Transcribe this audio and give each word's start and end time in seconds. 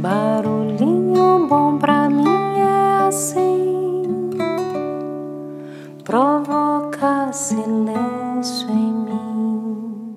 Barulhinho 0.00 1.46
bom 1.46 1.76
pra 1.76 2.08
mim 2.08 2.24
é 2.24 3.06
assim, 3.06 4.30
provoca 6.02 7.30
silêncio 7.34 8.70
em 8.70 8.92
mim. 8.94 10.16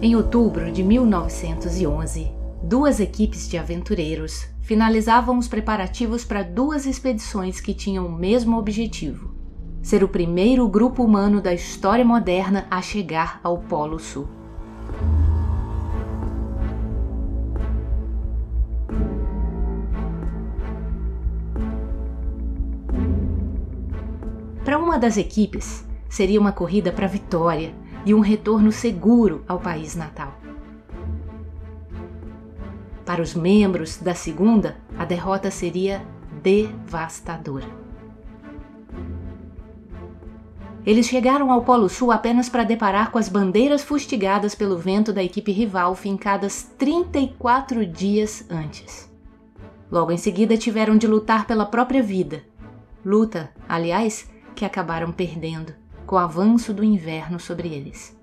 Em 0.00 0.14
outubro 0.14 0.70
de 0.70 0.84
1911, 0.84 2.43
duas 2.64 2.98
equipes 2.98 3.46
de 3.46 3.58
aventureiros 3.58 4.48
finalizavam 4.62 5.36
os 5.36 5.46
preparativos 5.46 6.24
para 6.24 6.42
duas 6.42 6.86
expedições 6.86 7.60
que 7.60 7.74
tinham 7.74 8.06
o 8.06 8.12
mesmo 8.12 8.58
objetivo: 8.58 9.34
ser 9.82 10.02
o 10.02 10.08
primeiro 10.08 10.66
grupo 10.66 11.04
humano 11.04 11.42
da 11.42 11.52
história 11.52 12.04
moderna 12.04 12.66
a 12.70 12.80
chegar 12.80 13.38
ao 13.44 13.58
Polo 13.58 13.98
Sul. 13.98 14.26
Para 24.64 24.78
uma 24.78 24.98
das 24.98 25.18
equipes, 25.18 25.84
seria 26.08 26.40
uma 26.40 26.50
corrida 26.50 26.90
para 26.90 27.04
a 27.04 27.08
vitória 27.08 27.74
e 28.06 28.14
um 28.14 28.20
retorno 28.20 28.72
seguro 28.72 29.44
ao 29.46 29.60
país 29.60 29.94
natal. 29.94 30.43
Para 33.14 33.22
os 33.22 33.32
membros 33.32 33.98
da 33.98 34.12
segunda, 34.12 34.76
a 34.98 35.04
derrota 35.04 35.48
seria 35.48 36.04
devastadora. 36.42 37.68
Eles 40.84 41.06
chegaram 41.06 41.52
ao 41.52 41.62
Polo 41.62 41.88
Sul 41.88 42.10
apenas 42.10 42.48
para 42.48 42.64
deparar 42.64 43.12
com 43.12 43.18
as 43.18 43.28
bandeiras 43.28 43.84
fustigadas 43.84 44.56
pelo 44.56 44.76
vento 44.76 45.12
da 45.12 45.22
equipe 45.22 45.52
rival 45.52 45.94
fincadas 45.94 46.68
34 46.76 47.86
dias 47.86 48.44
antes. 48.50 49.08
Logo 49.88 50.10
em 50.10 50.18
seguida 50.18 50.56
tiveram 50.56 50.98
de 50.98 51.06
lutar 51.06 51.46
pela 51.46 51.66
própria 51.66 52.02
vida. 52.02 52.42
Luta, 53.04 53.52
aliás, 53.68 54.28
que 54.56 54.64
acabaram 54.64 55.12
perdendo 55.12 55.72
com 56.04 56.16
o 56.16 56.18
avanço 56.18 56.74
do 56.74 56.82
inverno 56.82 57.38
sobre 57.38 57.68
eles. 57.68 58.18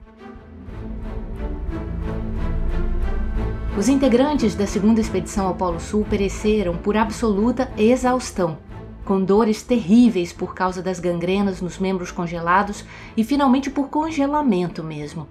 Os 3.78 3.88
integrantes 3.88 4.54
da 4.54 4.68
segunda 4.68 5.00
expedição 5.00 5.48
ao 5.48 5.56
Polo 5.56 5.80
Sul 5.80 6.06
pereceram 6.08 6.76
por 6.76 6.98
absoluta 6.98 7.72
exaustão, 7.78 8.58
com 9.06 9.24
dores 9.24 9.64
terríveis 9.64 10.34
por 10.34 10.54
causa 10.54 10.82
das 10.82 11.00
gangrenas 11.00 11.62
nos 11.62 11.80
membros 11.80 12.12
congelados 12.12 12.84
e 13.16 13.24
finalmente 13.24 13.70
por 13.70 13.88
congelamento 13.88 14.84
mesmo, 14.84 15.26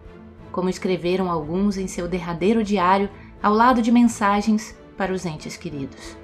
como 0.50 0.70
escreveram 0.70 1.30
alguns 1.30 1.76
em 1.76 1.86
seu 1.86 2.08
derradeiro 2.08 2.64
diário 2.64 3.10
ao 3.42 3.52
lado 3.52 3.82
de 3.82 3.92
mensagens 3.92 4.74
para 4.96 5.12
os 5.12 5.26
entes 5.26 5.58
queridos. 5.58 6.16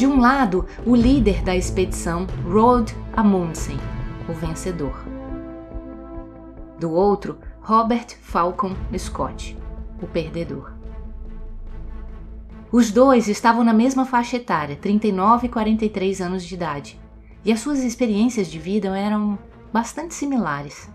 De 0.00 0.06
um 0.06 0.18
lado, 0.18 0.64
o 0.86 0.96
líder 0.96 1.42
da 1.42 1.54
expedição, 1.54 2.26
Roald 2.50 2.96
Amundsen, 3.12 3.76
o 4.26 4.32
vencedor. 4.32 4.98
Do 6.78 6.90
outro, 6.90 7.36
Robert 7.60 8.16
Falcon 8.22 8.74
Scott, 8.96 9.54
o 10.00 10.06
perdedor. 10.06 10.72
Os 12.72 12.90
dois 12.90 13.28
estavam 13.28 13.62
na 13.62 13.74
mesma 13.74 14.06
faixa 14.06 14.36
etária, 14.38 14.74
39 14.74 15.48
e 15.48 15.50
43 15.50 16.22
anos 16.22 16.44
de 16.46 16.54
idade, 16.54 16.98
e 17.44 17.52
as 17.52 17.60
suas 17.60 17.80
experiências 17.80 18.50
de 18.50 18.58
vida 18.58 18.98
eram 18.98 19.38
bastante 19.70 20.14
similares. 20.14 20.88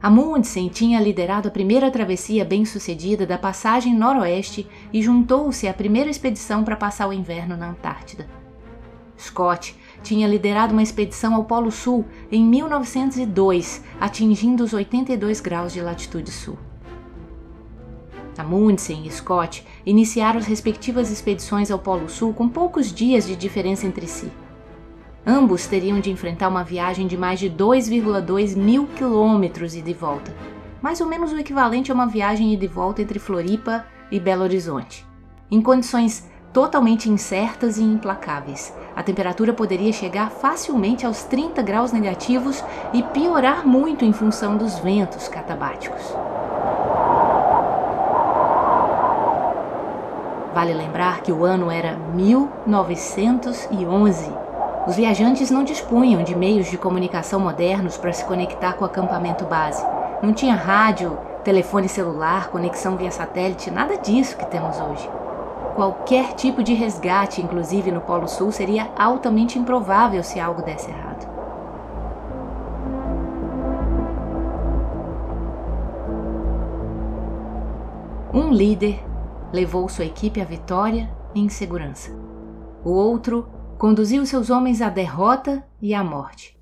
Amundsen 0.00 0.68
tinha 0.68 1.00
liderado 1.00 1.48
a 1.48 1.50
primeira 1.50 1.90
travessia 1.90 2.44
bem-sucedida 2.44 3.26
da 3.26 3.36
passagem 3.36 3.92
noroeste 3.92 4.64
e 4.92 5.02
juntou-se 5.02 5.66
à 5.66 5.74
primeira 5.74 6.08
expedição 6.08 6.62
para 6.62 6.76
passar 6.76 7.08
o 7.08 7.12
inverno 7.12 7.56
na 7.56 7.70
Antártida. 7.70 8.28
Scott 9.18 9.74
tinha 10.00 10.28
liderado 10.28 10.72
uma 10.72 10.84
expedição 10.84 11.34
ao 11.34 11.44
Polo 11.44 11.72
Sul 11.72 12.04
em 12.30 12.44
1902, 12.44 13.82
atingindo 14.00 14.62
os 14.62 14.72
82 14.72 15.40
graus 15.40 15.72
de 15.72 15.80
latitude 15.80 16.30
sul. 16.30 16.56
Amundsen 18.38 19.04
e 19.04 19.10
Scott 19.10 19.66
iniciaram 19.84 20.38
as 20.38 20.46
respectivas 20.46 21.10
expedições 21.10 21.72
ao 21.72 21.78
Polo 21.80 22.08
Sul 22.08 22.32
com 22.32 22.48
poucos 22.48 22.92
dias 22.92 23.26
de 23.26 23.34
diferença 23.34 23.84
entre 23.84 24.06
si. 24.06 24.30
Ambos 25.30 25.66
teriam 25.66 26.00
de 26.00 26.10
enfrentar 26.10 26.48
uma 26.48 26.64
viagem 26.64 27.06
de 27.06 27.14
mais 27.14 27.38
de 27.38 27.50
2,2 27.50 28.56
mil 28.56 28.86
quilômetros 28.86 29.74
e 29.74 29.82
de 29.82 29.92
volta, 29.92 30.34
mais 30.80 31.02
ou 31.02 31.06
menos 31.06 31.34
o 31.34 31.38
equivalente 31.38 31.92
a 31.92 31.94
uma 31.94 32.06
viagem 32.06 32.54
e 32.54 32.66
volta 32.66 33.02
entre 33.02 33.18
Floripa 33.18 33.84
e 34.10 34.18
Belo 34.18 34.42
Horizonte. 34.42 35.06
Em 35.50 35.60
condições 35.60 36.26
totalmente 36.50 37.10
incertas 37.10 37.76
e 37.76 37.82
implacáveis, 37.82 38.74
a 38.96 39.02
temperatura 39.02 39.52
poderia 39.52 39.92
chegar 39.92 40.30
facilmente 40.30 41.04
aos 41.04 41.24
30 41.24 41.60
graus 41.60 41.92
negativos 41.92 42.64
e 42.94 43.02
piorar 43.02 43.66
muito 43.66 44.06
em 44.06 44.14
função 44.14 44.56
dos 44.56 44.78
ventos 44.78 45.28
catabáticos. 45.28 46.16
Vale 50.54 50.72
lembrar 50.72 51.20
que 51.20 51.30
o 51.30 51.44
ano 51.44 51.70
era 51.70 51.98
1911 52.14 54.47
os 54.88 54.96
viajantes 54.96 55.50
não 55.50 55.64
dispunham 55.64 56.22
de 56.22 56.34
meios 56.34 56.70
de 56.70 56.78
comunicação 56.78 57.38
modernos 57.38 57.98
para 57.98 58.10
se 58.10 58.24
conectar 58.24 58.72
com 58.72 58.84
o 58.84 58.86
acampamento 58.86 59.44
base. 59.44 59.84
Não 60.22 60.32
tinha 60.32 60.54
rádio, 60.54 61.18
telefone 61.44 61.86
celular, 61.90 62.48
conexão 62.48 62.96
via 62.96 63.10
satélite, 63.10 63.70
nada 63.70 63.98
disso 63.98 64.38
que 64.38 64.46
temos 64.46 64.80
hoje. 64.80 65.06
Qualquer 65.74 66.32
tipo 66.32 66.62
de 66.62 66.72
resgate, 66.72 67.42
inclusive 67.42 67.92
no 67.92 68.00
Polo 68.00 68.26
Sul, 68.26 68.50
seria 68.50 68.88
altamente 68.98 69.58
improvável 69.58 70.22
se 70.22 70.40
algo 70.40 70.62
desse 70.62 70.90
errado. 70.90 71.28
Um 78.32 78.50
líder 78.50 79.04
levou 79.52 79.86
sua 79.90 80.06
equipe 80.06 80.40
à 80.40 80.46
vitória 80.46 81.10
em 81.34 81.50
segurança. 81.50 82.10
O 82.82 82.90
outro 82.90 83.57
conduziu 83.78 84.26
seus 84.26 84.50
homens 84.50 84.82
à 84.82 84.90
derrota 84.90 85.62
e 85.80 85.94
à 85.94 86.02
morte. 86.02 86.58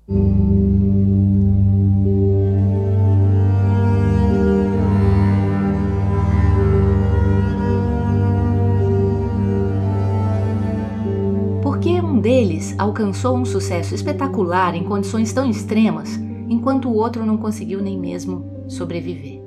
Porque 11.63 11.99
um 11.99 12.19
deles 12.19 12.75
alcançou 12.77 13.35
um 13.35 13.45
sucesso 13.45 13.95
espetacular 13.95 14.75
em 14.75 14.83
condições 14.83 15.33
tão 15.33 15.49
extremas, 15.49 16.15
enquanto 16.47 16.87
o 16.87 16.95
outro 16.95 17.25
não 17.25 17.37
conseguiu 17.37 17.81
nem 17.81 17.97
mesmo 17.99 18.63
sobreviver? 18.67 19.41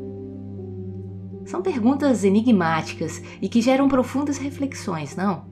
São 1.45 1.63
perguntas 1.63 2.25
enigmáticas 2.25 3.23
e 3.41 3.49
que 3.49 3.63
geram 3.63 3.89
profundas 3.89 4.39
reflexões, 4.39 5.15
não? 5.17 5.50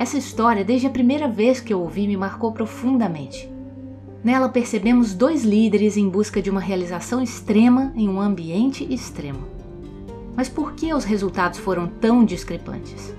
Essa 0.00 0.16
história, 0.16 0.64
desde 0.64 0.86
a 0.86 0.90
primeira 0.90 1.28
vez 1.28 1.60
que 1.60 1.74
eu 1.74 1.80
ouvi, 1.82 2.06
me 2.08 2.16
marcou 2.16 2.52
profundamente. 2.52 3.52
Nela 4.24 4.48
percebemos 4.48 5.12
dois 5.12 5.44
líderes 5.44 5.94
em 5.98 6.08
busca 6.08 6.40
de 6.40 6.48
uma 6.48 6.58
realização 6.58 7.22
extrema 7.22 7.92
em 7.94 8.08
um 8.08 8.18
ambiente 8.18 8.82
extremo. 8.90 9.46
Mas 10.34 10.48
por 10.48 10.72
que 10.72 10.94
os 10.94 11.04
resultados 11.04 11.58
foram 11.58 11.86
tão 11.86 12.24
discrepantes? 12.24 13.14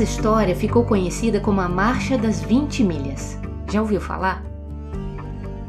Essa 0.00 0.12
história 0.12 0.56
ficou 0.56 0.82
conhecida 0.82 1.40
como 1.40 1.60
a 1.60 1.68
Marcha 1.68 2.16
das 2.16 2.40
20 2.40 2.84
Milhas. 2.84 3.38
Já 3.70 3.82
ouviu 3.82 4.00
falar? 4.00 4.42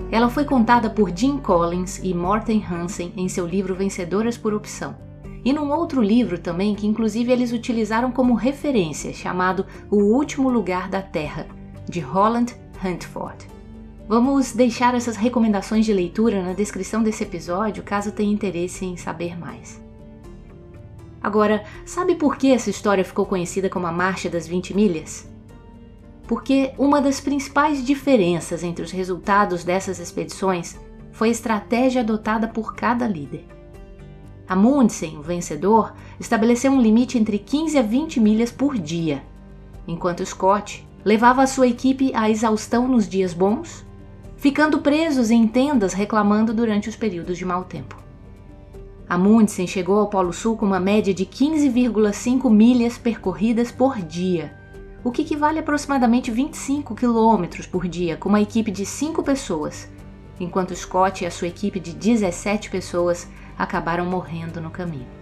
Ela 0.10 0.30
foi 0.30 0.46
contada 0.46 0.90
por 0.90 1.12
Jim 1.14 1.38
Collins 1.38 2.00
e 2.02 2.14
Morten 2.14 2.64
Hansen 2.66 3.12
em 3.18 3.28
seu 3.28 3.46
livro 3.46 3.76
Vencedoras 3.76 4.38
por 4.38 4.54
Opção. 4.54 4.96
E 5.44 5.52
num 5.52 5.70
outro 5.70 6.02
livro 6.02 6.40
também 6.40 6.74
que 6.76 6.88
inclusive 6.88 7.30
eles 7.30 7.52
utilizaram 7.52 8.10
como 8.10 8.34
referência, 8.34 9.14
chamado 9.14 9.66
O 9.90 9.98
Último 9.98 10.50
Lugar 10.50 10.88
da 10.88 11.02
Terra, 11.02 11.46
de 11.90 12.00
Holland 12.00 12.56
Huntford. 12.82 13.46
Vamos 14.08 14.54
deixar 14.54 14.96
essas 14.96 15.18
recomendações 15.18 15.86
de 15.86 15.92
leitura 15.92 16.42
na 16.42 16.54
descrição 16.54 17.04
desse 17.04 17.24
episódio, 17.24 17.84
caso 17.84 18.14
tenha 18.14 18.32
interesse 18.32 18.86
em 18.86 18.96
saber 18.96 19.38
mais. 19.38 19.81
Agora, 21.22 21.64
sabe 21.86 22.16
por 22.16 22.36
que 22.36 22.52
essa 22.52 22.70
história 22.70 23.06
ficou 23.06 23.26
conhecida 23.26 23.70
como 23.70 23.86
a 23.86 23.92
Marcha 23.92 24.30
das 24.30 24.48
20 24.48 24.74
Milhas? 24.74 25.30
Porque 26.28 26.74
uma 26.78 27.02
das 27.02 27.20
principais 27.20 27.86
diferenças 27.86 28.64
entre 28.64 28.84
os 28.84 28.92
resultados 28.92 29.64
dessas 29.64 30.00
expedições 30.00 30.80
foi 31.12 31.28
a 31.28 31.32
estratégia 31.32 32.02
adotada 32.02 32.48
por 32.48 32.74
cada 32.74 33.08
líder. 33.08 33.46
Amundsen, 34.48 35.18
o 35.18 35.22
vencedor, 35.22 35.94
estabeleceu 36.20 36.72
um 36.72 36.82
limite 36.82 37.18
entre 37.18 37.38
15 37.38 37.78
a 37.78 37.82
20 37.82 38.20
milhas 38.20 38.52
por 38.52 38.78
dia, 38.78 39.24
enquanto 39.88 40.26
Scott 40.26 40.86
levava 41.06 41.44
a 41.44 41.48
sua 41.48 41.68
equipe 41.68 42.12
à 42.16 42.30
exaustão 42.30 42.88
nos 42.88 43.08
dias 43.08 43.34
bons, 43.34 43.86
ficando 44.36 44.80
presos 44.80 45.30
em 45.30 45.48
tendas 45.48 45.94
reclamando 45.94 46.54
durante 46.54 46.90
os 46.90 46.96
períodos 46.96 47.38
de 47.38 47.46
mau 47.46 47.64
tempo. 47.64 48.01
Amundsen 49.12 49.68
chegou 49.68 50.00
ao 50.00 50.08
Polo 50.08 50.32
Sul 50.32 50.56
com 50.56 50.66
uma 50.66 50.80
média 50.80 51.14
de 51.14 51.26
15,5 51.26 52.50
milhas 52.50 52.98
percorridas 52.98 53.70
por 53.70 53.98
dia, 53.98 54.56
o 55.04 55.12
que 55.12 55.24
equivale 55.24 55.58
a 55.58 55.62
aproximadamente 55.62 56.32
25 56.32 56.96
quilômetros 56.96 57.68
por 57.68 57.90
dia, 57.90 58.16
com 58.16 58.30
uma 58.30 58.40
equipe 58.40 58.72
de 58.72 58.86
5 58.86 59.22
pessoas, 59.22 59.90
enquanto 60.40 60.74
Scott 60.74 61.26
e 61.26 61.28
a 61.28 61.32
sua 61.32 61.50
equipe 61.50 61.78
de 61.78 61.92
17 61.92 62.70
pessoas 62.70 63.28
acabaram 63.58 64.06
morrendo 64.06 64.62
no 64.62 64.72
caminho. 64.72 65.21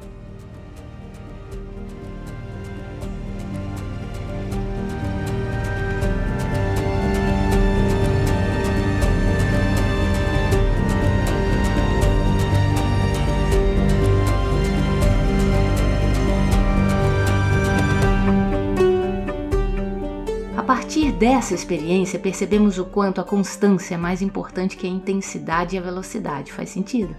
Dessa 21.19 21.53
experiência, 21.53 22.17
percebemos 22.17 22.79
o 22.79 22.85
quanto 22.85 23.19
a 23.19 23.25
constância 23.25 23.95
é 23.95 23.97
mais 23.97 24.21
importante 24.21 24.77
que 24.77 24.87
a 24.87 24.89
intensidade 24.89 25.75
e 25.75 25.79
a 25.79 25.81
velocidade. 25.81 26.53
Faz 26.53 26.69
sentido? 26.69 27.13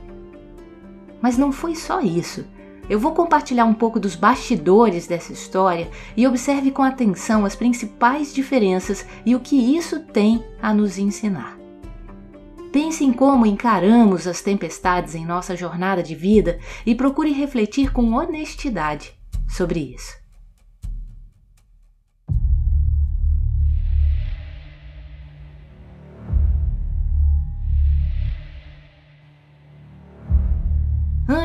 Mas 1.21 1.37
não 1.37 1.53
foi 1.53 1.77
só 1.77 2.01
isso. 2.01 2.47
Eu 2.89 2.99
vou 2.99 3.13
compartilhar 3.13 3.67
um 3.67 3.75
pouco 3.75 4.01
dos 4.01 4.17
bastidores 4.17 5.07
dessa 5.07 5.33
história 5.33 5.91
e 6.17 6.27
observe 6.27 6.71
com 6.71 6.83
atenção 6.83 7.45
as 7.45 7.55
principais 7.55 8.35
diferenças 8.35 9.07
e 9.25 9.37
o 9.37 9.41
que 9.41 9.77
isso 9.77 10.01
tem 10.01 10.43
a 10.61 10.73
nos 10.73 10.99
ensinar. 10.99 11.59
Pense 12.73 13.05
em 13.05 13.13
como 13.13 13.45
encaramos 13.45 14.27
as 14.27 14.41
tempestades 14.41 15.15
em 15.15 15.27
nossa 15.27 15.55
jornada 15.55 16.03
de 16.03 16.15
vida 16.15 16.59
e 16.87 16.95
procure 16.95 17.33
refletir 17.33 17.93
com 17.93 18.15
honestidade 18.15 19.13
sobre 19.47 19.95
isso. 19.95 20.20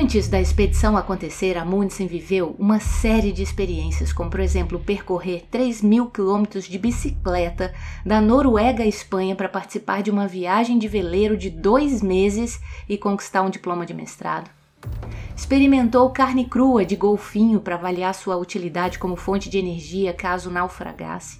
Antes 0.06 0.28
da 0.28 0.40
expedição 0.40 0.96
acontecer, 0.96 1.57
Amundsen 1.57 2.06
viveu 2.06 2.56
uma 2.60 2.80
série 2.80 3.31
de 3.31 3.42
experiências, 3.42 4.13
como 4.13 4.30
por 4.30 4.40
exemplo 4.40 4.80
percorrer 4.80 5.46
3 5.50 5.81
mil 5.81 6.12
quilômetros 6.12 6.66
de 6.66 6.78
bicicleta 6.78 7.74
da 8.06 8.22
Noruega 8.22 8.84
à 8.84 8.86
Espanha 8.86 9.36
para 9.36 9.50
participar 9.50 10.04
de 10.04 10.12
uma 10.12 10.28
viagem 10.28 10.78
de 10.78 10.88
veleiro 10.88 11.36
de 11.36 11.50
dois 11.50 12.04
meses 12.04 12.62
e 12.88 13.00
conquistar 13.00 13.42
um 13.42 13.50
diploma 13.50 13.84
de 13.84 13.96
mestrado. 13.96 14.48
Experimentou 15.36 16.07
carne 16.12 16.46
crua 16.46 16.86
de 16.86 16.96
golfinho 16.96 17.60
para 17.60 17.74
avaliar 17.74 18.13
sua 18.13 18.38
utilidade 18.38 19.00
como 19.00 19.16
fonte 19.16 19.50
de 19.50 19.57
energia 19.57 20.13
caso 20.13 20.52
naufragasse. 20.52 21.40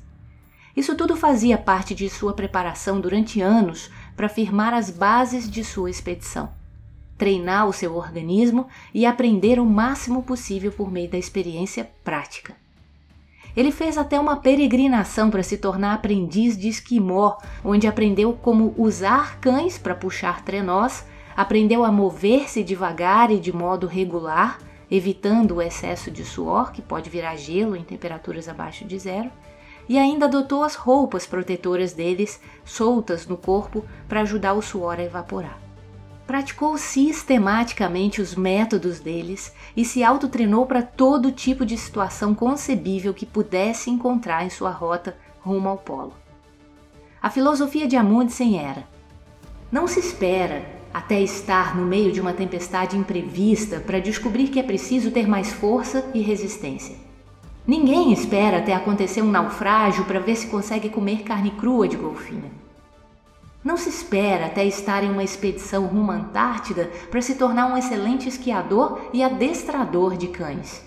Isso 0.76 0.96
tudo 0.96 1.16
fazia 1.16 1.56
parte 1.56 1.94
de 1.94 2.10
sua 2.10 2.34
preparação 2.34 3.00
durante 3.00 3.40
anos 3.42 3.92
para 4.18 4.28
firmar 4.28 4.74
as 4.74 4.90
bases 4.90 5.48
de 5.48 5.64
sua 5.64 5.92
expedição 5.92 6.50
treinar 7.18 7.68
o 7.68 7.74
seu 7.74 7.96
organismo 7.96 8.68
e 8.94 9.06
aprender 9.06 9.60
o 9.60 9.66
máximo 9.66 10.24
possível 10.24 10.72
por 10.72 10.92
meio 10.92 11.10
da 11.10 11.18
experiência 11.18 11.90
prática. 12.04 12.56
Ele 13.56 13.72
fez 13.72 13.98
até 13.98 14.20
uma 14.20 14.36
peregrinação 14.36 15.30
para 15.30 15.42
se 15.42 15.58
tornar 15.58 15.94
aprendiz 15.94 16.58
de 16.58 16.68
esquimó, 16.68 17.38
onde 17.64 17.88
aprendeu 17.88 18.34
como 18.34 18.76
usar 18.78 19.40
cães 19.40 19.78
para 19.78 19.96
puxar 19.96 20.44
trenós, 20.44 21.06
aprendeu 21.38 21.86
a 21.86 21.92
mover-se 21.92 22.64
devagar 22.64 23.32
e 23.32 23.40
de 23.40 23.54
modo 23.54 23.88
regular, 23.88 24.60
evitando 24.92 25.56
o 25.56 25.62
excesso 25.62 26.12
de 26.12 26.26
suor, 26.26 26.74
que 26.74 26.82
pode 26.82 27.10
virar 27.10 27.38
gelo 27.38 27.78
em 27.78 27.84
temperaturas 27.84 28.50
abaixo 28.50 28.84
de 28.84 29.00
zero, 29.00 29.32
e 29.88 29.98
ainda 29.98 30.26
adotou 30.26 30.64
as 30.64 30.76
roupas 30.76 31.26
protetoras 31.26 31.94
deles 31.94 32.42
soltas 32.66 33.26
no 33.26 33.38
corpo 33.38 33.86
para 34.10 34.22
ajudar 34.22 34.54
o 34.54 34.62
suor 34.62 35.00
a 35.00 35.04
evaporar 35.04 35.65
praticou 36.26 36.78
sistematicamente 36.78 38.22
os 38.22 38.36
métodos 38.36 39.00
deles 39.00 39.54
e 39.76 39.86
se 39.86 40.04
autotreinou 40.04 40.66
para 40.66 40.82
todo 40.82 41.32
tipo 41.32 41.66
de 41.66 41.78
situação 41.78 42.34
concebível 42.34 43.14
que 43.14 43.26
pudesse 43.26 43.90
encontrar 43.90 44.46
em 44.46 44.50
sua 44.50 44.72
rota 44.72 45.16
rumo 45.42 45.70
ao 45.70 45.78
polo. 45.78 46.14
A 47.22 47.30
filosofia 47.30 47.88
de 47.88 47.96
Amundsen 47.96 48.60
era: 48.60 48.88
não 49.72 49.88
se 49.88 50.00
espera 50.00 50.66
até 50.94 51.20
estar 51.20 51.76
no 51.76 51.86
meio 51.86 52.12
de 52.12 52.22
uma 52.22 52.34
tempestade 52.34 52.98
imprevista 52.98 53.80
para 53.80 54.00
descobrir 54.00 54.48
que 54.48 54.60
é 54.60 54.64
preciso 54.64 55.12
ter 55.12 55.28
mais 55.28 55.52
força 55.52 56.10
e 56.14 56.22
resistência. 56.22 56.96
Ninguém 57.68 58.14
espera 58.14 58.60
até 58.60 58.74
acontecer 58.74 59.22
um 59.22 59.32
naufrágio 59.32 60.06
para 60.06 60.20
ver 60.20 60.36
se 60.36 60.48
consegue 60.48 60.88
comer 60.88 61.24
carne 61.24 61.52
crua 61.52 61.88
de 61.88 61.98
golfinho. 61.98 62.65
Não 63.66 63.78
se 63.78 63.90
espera 63.90 64.46
até 64.46 64.64
estar 64.64 65.04
em 65.04 65.10
uma 65.10 65.24
expedição 65.24 65.88
rumo 65.88 66.12
à 66.12 66.16
Antártida 66.18 66.92
para 67.10 67.20
se 67.20 67.34
tornar 67.34 67.66
um 67.66 67.76
excelente 67.76 68.30
esquiador 68.30 69.10
e 69.12 69.24
adestrador 69.24 70.16
de 70.16 70.28
cães. 70.28 70.86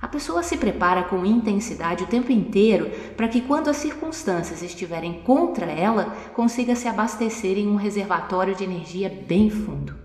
A 0.00 0.06
pessoa 0.06 0.44
se 0.44 0.56
prepara 0.56 1.02
com 1.02 1.26
intensidade 1.26 2.04
o 2.04 2.06
tempo 2.06 2.30
inteiro 2.30 2.92
para 3.16 3.26
que, 3.26 3.40
quando 3.40 3.68
as 3.68 3.76
circunstâncias 3.78 4.62
estiverem 4.62 5.20
contra 5.24 5.66
ela, 5.66 6.14
consiga 6.32 6.76
se 6.76 6.86
abastecer 6.86 7.58
em 7.58 7.66
um 7.66 7.74
reservatório 7.74 8.54
de 8.54 8.62
energia 8.62 9.08
bem 9.26 9.50
fundo. 9.50 9.96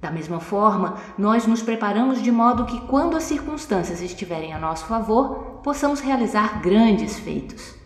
Da 0.00 0.10
mesma 0.10 0.40
forma, 0.40 0.96
nós 1.16 1.46
nos 1.46 1.62
preparamos 1.62 2.20
de 2.20 2.32
modo 2.32 2.66
que, 2.66 2.80
quando 2.88 3.16
as 3.16 3.22
circunstâncias 3.22 4.02
estiverem 4.02 4.52
a 4.52 4.58
nosso 4.58 4.86
favor, 4.86 5.60
possamos 5.62 6.00
realizar 6.00 6.60
grandes 6.60 7.16
feitos. 7.16 7.83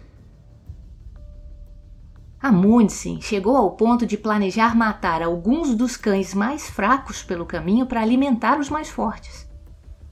Amundsen 2.40 3.20
chegou 3.20 3.56
ao 3.56 3.72
ponto 3.72 4.06
de 4.06 4.16
planejar 4.16 4.76
matar 4.76 5.22
alguns 5.22 5.74
dos 5.74 5.96
cães 5.96 6.32
mais 6.32 6.70
fracos 6.70 7.20
pelo 7.20 7.44
caminho 7.44 7.84
para 7.84 8.00
alimentar 8.00 8.60
os 8.60 8.70
mais 8.70 8.88
fortes. 8.88 9.48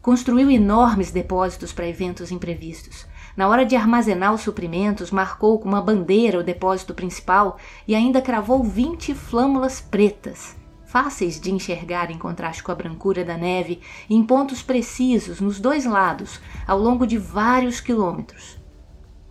Construiu 0.03 0.51
enormes 0.51 1.13
depósitos 1.13 1.73
para 1.73 1.87
eventos 1.87 2.33
imprevistos. 2.33 3.07
Na 3.37 3.47
hora 3.47 3.65
de 3.65 3.77
armazenar 3.77 4.35
os 4.35 4.41
suprimentos, 4.41 5.13
marcou 5.13 5.61
com 5.61 5.69
uma 5.69 5.81
bandeira 5.81 6.41
o 6.41 6.43
depósito 6.43 6.95
principal 6.95 7.59
e 7.87 7.95
ainda 7.95 8.21
cravou 8.21 8.65
20 8.65 9.15
flâmulas 9.15 9.81
pretas, 9.81 10.57
fáceis 10.85 11.41
de 11.41 11.53
enxergar 11.53 12.11
em 12.11 12.19
contraste 12.19 12.61
com 12.61 12.73
a 12.73 12.75
brancura 12.75 13.25
da 13.25 13.37
neve, 13.37 13.81
em 14.11 14.21
pontos 14.25 14.63
precisos 14.63 15.41
nos 15.41 15.61
dois 15.61 15.85
lados, 15.85 16.41
ao 16.67 16.79
longo 16.79 17.07
de 17.07 17.19
vários 17.19 17.81
quilômetros. 17.81 18.56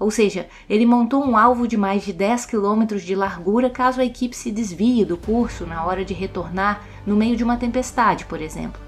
Ou 0.06 0.12
seja, 0.12 0.48
ele 0.70 0.86
montou 0.86 1.26
um 1.26 1.36
alvo 1.36 1.68
de 1.68 1.76
mais 1.76 2.04
de 2.04 2.14
10 2.14 2.46
quilômetros 2.46 3.02
de 3.02 3.16
largura 3.16 3.72
caso 3.72 4.00
a 4.00 4.06
equipe 4.06 4.36
se 4.36 4.52
desvie 4.52 5.04
do 5.04 5.18
curso 5.18 5.66
na 5.66 5.84
hora 5.84 6.06
de 6.06 6.14
retornar 6.14 6.84
no 7.08 7.16
meio 7.16 7.36
de 7.36 7.44
uma 7.44 7.58
tempestade, 7.58 8.24
por 8.26 8.40
exemplo. 8.40 8.80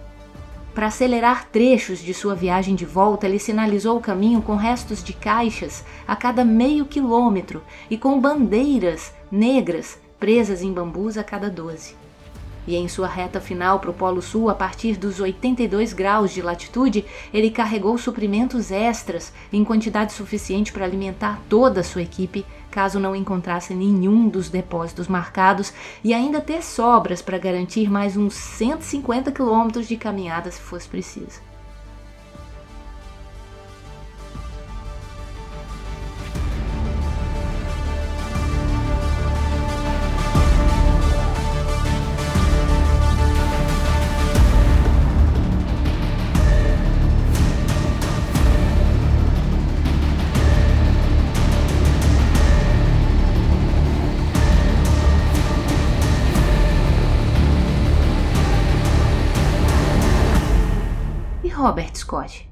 Para 0.75 0.85
acelerar 0.85 1.49
trechos 1.49 2.03
de 2.03 2.13
sua 2.13 2.35
viagem 2.35 2.75
de 2.75 2.85
volta, 2.85 3.25
ele 3.25 3.39
sinalizou 3.39 3.97
o 3.97 3.99
caminho 3.99 4.43
com 4.43 4.55
restos 4.55 5.03
de 5.03 5.11
caixas 5.11 5.83
a 6.07 6.15
cada 6.15 6.45
meio 6.45 6.85
quilômetro 6.85 7.63
e 7.89 7.97
com 7.97 8.21
bandeiras 8.21 9.11
negras 9.31 9.99
presas 10.19 10.61
em 10.61 10.71
bambus 10.71 11.17
a 11.17 11.23
cada 11.23 11.49
12. 11.49 12.06
E 12.67 12.75
em 12.75 12.87
sua 12.87 13.07
reta 13.07 13.39
final 13.39 13.79
para 13.79 13.89
o 13.89 13.93
Polo 13.93 14.21
Sul, 14.21 14.49
a 14.49 14.53
partir 14.53 14.97
dos 14.97 15.19
82 15.19 15.93
graus 15.93 16.31
de 16.31 16.41
latitude, 16.41 17.05
ele 17.33 17.49
carregou 17.49 17.97
suprimentos 17.97 18.69
extras 18.69 19.31
em 19.51 19.63
quantidade 19.63 20.11
suficiente 20.11 20.73
para 20.73 20.85
alimentar 20.85 21.39
toda 21.47 21.79
a 21.79 21.83
sua 21.83 22.01
equipe, 22.03 22.45
caso 22.69 22.99
não 22.99 23.15
encontrasse 23.15 23.73
nenhum 23.73 24.27
dos 24.27 24.49
depósitos 24.49 25.07
marcados, 25.07 25.73
e 26.03 26.13
ainda 26.13 26.41
ter 26.41 26.61
sobras 26.61 27.21
para 27.21 27.37
garantir 27.37 27.89
mais 27.89 28.17
uns 28.17 28.33
150 28.33 29.31
quilômetros 29.31 29.87
de 29.87 29.95
caminhada 29.95 30.51
se 30.51 30.59
fosse 30.59 30.87
preciso. 30.87 31.46
Robert 61.57 61.95
Scott. 61.95 62.47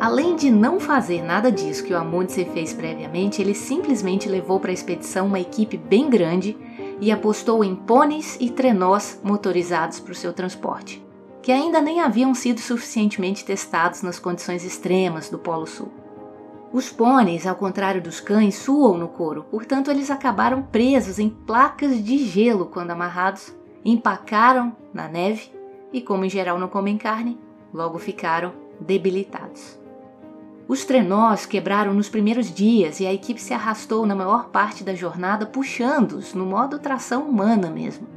Além 0.00 0.36
de 0.36 0.48
não 0.48 0.78
fazer 0.78 1.22
nada 1.22 1.50
disso 1.50 1.82
que 1.82 1.92
o 1.92 1.98
Amundsen 1.98 2.44
fez 2.52 2.72
previamente, 2.72 3.42
ele 3.42 3.52
simplesmente 3.52 4.28
levou 4.28 4.60
para 4.60 4.70
a 4.70 4.72
expedição 4.72 5.26
uma 5.26 5.40
equipe 5.40 5.76
bem 5.76 6.08
grande 6.08 6.56
e 7.00 7.10
apostou 7.10 7.64
em 7.64 7.74
pôneis 7.74 8.36
e 8.40 8.48
trenós 8.48 9.18
motorizados 9.24 9.98
para 9.98 10.12
o 10.12 10.14
seu 10.14 10.32
transporte, 10.32 11.04
que 11.42 11.50
ainda 11.50 11.80
nem 11.80 12.00
haviam 12.00 12.32
sido 12.32 12.60
suficientemente 12.60 13.44
testados 13.44 14.02
nas 14.02 14.20
condições 14.20 14.64
extremas 14.64 15.28
do 15.28 15.38
Polo 15.38 15.66
Sul. 15.66 15.90
Os 16.72 16.90
pôneis, 16.90 17.44
ao 17.44 17.56
contrário 17.56 18.00
dos 18.00 18.20
cães, 18.20 18.54
suam 18.54 18.96
no 18.96 19.08
couro, 19.08 19.44
portanto, 19.50 19.90
eles 19.90 20.12
acabaram 20.12 20.62
presos 20.62 21.18
em 21.18 21.28
placas 21.28 22.04
de 22.04 22.18
gelo 22.18 22.66
quando 22.66 22.92
amarrados 22.92 23.52
empacaram 23.84 24.74
na 24.92 25.08
neve 25.08 25.50
e, 25.92 26.00
como 26.00 26.24
em 26.24 26.30
geral 26.30 26.58
não 26.58 26.68
comem 26.68 26.96
carne, 26.96 27.38
logo 27.72 27.98
ficaram 27.98 28.52
debilitados. 28.80 29.78
Os 30.66 30.84
trenós 30.84 31.44
quebraram 31.44 31.92
nos 31.92 32.08
primeiros 32.08 32.52
dias 32.52 32.98
e 32.98 33.06
a 33.06 33.12
equipe 33.12 33.40
se 33.40 33.52
arrastou 33.52 34.06
na 34.06 34.14
maior 34.14 34.48
parte 34.48 34.82
da 34.82 34.94
jornada 34.94 35.44
puxando-os 35.44 36.32
no 36.32 36.46
modo 36.46 36.78
tração 36.78 37.28
humana 37.28 37.68
mesmo. 37.68 38.08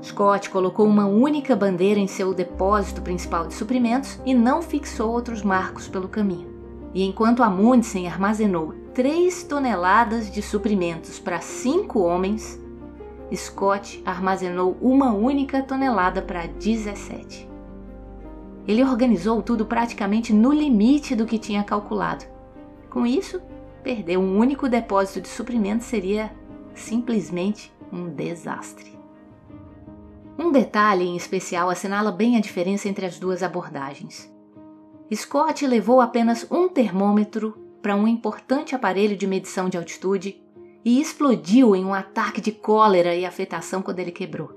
Scott 0.00 0.48
colocou 0.50 0.86
uma 0.86 1.06
única 1.06 1.56
bandeira 1.56 1.98
em 1.98 2.06
seu 2.06 2.32
depósito 2.32 3.02
principal 3.02 3.48
de 3.48 3.54
suprimentos 3.54 4.20
e 4.24 4.32
não 4.32 4.62
fixou 4.62 5.10
outros 5.10 5.42
marcos 5.42 5.88
pelo 5.88 6.08
caminho. 6.08 6.54
E 6.94 7.02
enquanto 7.02 7.42
Amundsen 7.42 8.06
armazenou 8.06 8.72
3 8.94 9.42
toneladas 9.42 10.30
de 10.30 10.40
suprimentos 10.40 11.18
para 11.18 11.40
cinco 11.40 12.00
homens, 12.00 12.60
Scott 13.34 14.02
armazenou 14.04 14.76
uma 14.80 15.12
única 15.12 15.62
tonelada 15.62 16.22
para 16.22 16.46
17. 16.46 17.48
Ele 18.66 18.84
organizou 18.84 19.42
tudo 19.42 19.66
praticamente 19.66 20.32
no 20.32 20.52
limite 20.52 21.14
do 21.14 21.26
que 21.26 21.38
tinha 21.38 21.64
calculado. 21.64 22.24
Com 22.90 23.06
isso, 23.06 23.40
perder 23.82 24.16
um 24.16 24.38
único 24.38 24.68
depósito 24.68 25.20
de 25.20 25.28
suprimentos 25.28 25.86
seria 25.86 26.32
simplesmente 26.74 27.72
um 27.92 28.08
desastre. 28.08 28.96
Um 30.38 30.52
detalhe 30.52 31.04
em 31.04 31.16
especial 31.16 31.70
assinala 31.70 32.12
bem 32.12 32.36
a 32.36 32.40
diferença 32.40 32.88
entre 32.88 33.06
as 33.06 33.18
duas 33.18 33.42
abordagens. 33.42 34.32
Scott 35.14 35.66
levou 35.66 36.00
apenas 36.00 36.46
um 36.50 36.68
termômetro 36.68 37.56
para 37.80 37.94
um 37.94 38.06
importante 38.06 38.74
aparelho 38.74 39.16
de 39.16 39.26
medição 39.26 39.68
de 39.68 39.78
altitude 39.78 40.42
e 40.86 41.00
explodiu 41.00 41.74
em 41.74 41.84
um 41.84 41.92
ataque 41.92 42.40
de 42.40 42.52
cólera 42.52 43.12
e 43.12 43.26
afetação 43.26 43.82
quando 43.82 43.98
ele 43.98 44.12
quebrou. 44.12 44.52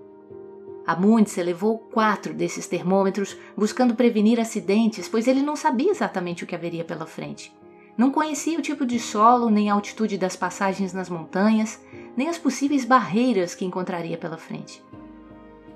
Amundsen 0.86 1.44
levou 1.44 1.80
quatro 1.80 2.36
desses 2.36 2.68
termômetros 2.68 3.36
buscando 3.58 3.96
prevenir 3.96 4.40
acidentes, 4.40 5.10
pois 5.10 5.28
ele 5.28 5.42
não 5.42 5.56
sabia 5.56 5.90
exatamente 5.90 6.44
o 6.44 6.48
que 6.48 6.54
haveria 6.54 6.84
pela 6.84 7.08
frente. 7.08 7.52
Não 7.98 8.12
conhecia 8.12 8.60
o 8.60 8.62
tipo 8.62 8.86
de 8.86 9.00
solo, 9.00 9.50
nem 9.50 9.72
a 9.72 9.74
altitude 9.74 10.20
das 10.20 10.36
passagens 10.36 10.94
nas 10.94 11.10
montanhas, 11.10 11.84
nem 12.16 12.30
as 12.30 12.38
possíveis 12.38 12.86
barreiras 12.86 13.56
que 13.56 13.66
encontraria 13.66 14.16
pela 14.16 14.38
frente. 14.38 14.84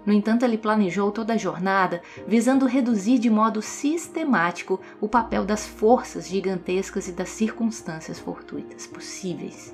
No 0.05 0.13
entanto, 0.13 0.45
ele 0.45 0.57
planejou 0.59 1.11
toda 1.11 1.33
a 1.33 1.37
jornada 1.37 1.99
visando 2.27 2.67
reduzir 2.67 3.17
de 3.17 3.29
modo 3.29 3.59
sistemático 3.59 4.79
o 5.01 5.07
papel 5.07 5.45
das 5.45 5.65
forças 5.65 6.27
gigantescas 6.27 7.07
e 7.07 7.11
das 7.11 7.29
circunstâncias 7.29 8.19
fortuitas 8.19 8.85
possíveis. 8.85 9.73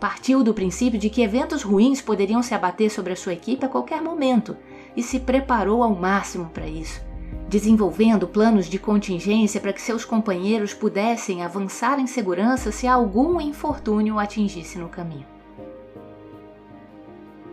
Partiu 0.00 0.42
do 0.42 0.52
princípio 0.52 0.98
de 0.98 1.08
que 1.08 1.22
eventos 1.22 1.62
ruins 1.62 2.00
poderiam 2.00 2.42
se 2.42 2.54
abater 2.54 2.90
sobre 2.90 3.12
a 3.12 3.16
sua 3.16 3.32
equipe 3.32 3.64
a 3.64 3.68
qualquer 3.68 4.02
momento 4.02 4.56
e 4.96 5.02
se 5.02 5.20
preparou 5.20 5.82
ao 5.82 5.94
máximo 5.94 6.46
para 6.52 6.66
isso, 6.66 7.00
desenvolvendo 7.48 8.28
planos 8.28 8.66
de 8.66 8.78
contingência 8.78 9.60
para 9.60 9.72
que 9.72 9.80
seus 9.80 10.04
companheiros 10.04 10.74
pudessem 10.74 11.42
avançar 11.42 11.98
em 11.98 12.06
segurança 12.06 12.70
se 12.70 12.86
algum 12.86 13.40
infortúnio 13.40 14.18
atingisse 14.18 14.78
no 14.78 14.88
caminho. 14.88 15.26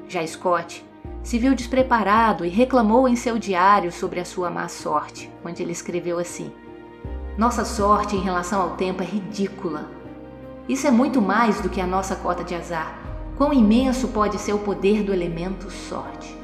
Já 0.07 0.25
Scott 0.27 0.83
se 1.23 1.37
viu 1.37 1.55
despreparado 1.55 2.43
e 2.43 2.49
reclamou 2.49 3.07
em 3.07 3.15
seu 3.15 3.37
diário 3.37 3.91
sobre 3.91 4.19
a 4.19 4.25
sua 4.25 4.49
má 4.49 4.67
sorte, 4.67 5.31
onde 5.45 5.63
ele 5.63 5.71
escreveu 5.71 6.19
assim: 6.19 6.51
Nossa 7.37 7.63
sorte 7.63 8.15
em 8.15 8.21
relação 8.21 8.61
ao 8.61 8.75
tempo 8.75 9.03
é 9.03 9.05
ridícula. 9.05 10.00
Isso 10.69 10.87
é 10.87 10.91
muito 10.91 11.21
mais 11.21 11.59
do 11.59 11.69
que 11.69 11.81
a 11.81 11.87
nossa 11.87 12.15
cota 12.15 12.43
de 12.43 12.55
azar. 12.55 12.99
Quão 13.37 13.51
imenso 13.51 14.09
pode 14.09 14.37
ser 14.39 14.53
o 14.53 14.59
poder 14.59 15.03
do 15.03 15.13
elemento 15.13 15.69
sorte. 15.69 16.40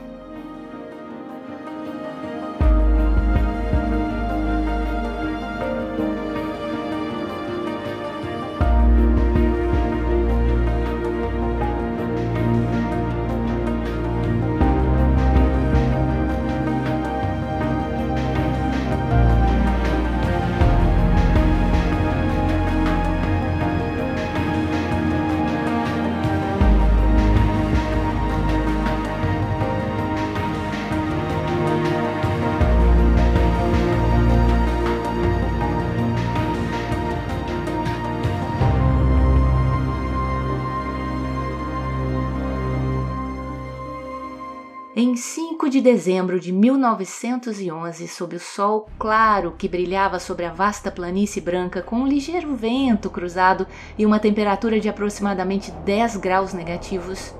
De 45.77 45.81
dezembro 45.81 46.39
de 46.39 46.51
1911, 46.51 48.07
sob 48.07 48.35
o 48.35 48.39
sol 48.39 48.87
claro 48.97 49.53
que 49.55 49.67
brilhava 49.67 50.17
sobre 50.19 50.43
a 50.43 50.51
vasta 50.51 50.89
planície 50.89 51.39
branca, 51.39 51.83
com 51.83 51.97
um 51.97 52.07
ligeiro 52.07 52.55
vento 52.55 53.11
cruzado 53.11 53.67
e 53.95 54.03
uma 54.03 54.19
temperatura 54.19 54.79
de 54.79 54.89
aproximadamente 54.89 55.69
10 55.85 56.17
graus 56.17 56.51
negativos, 56.51 57.31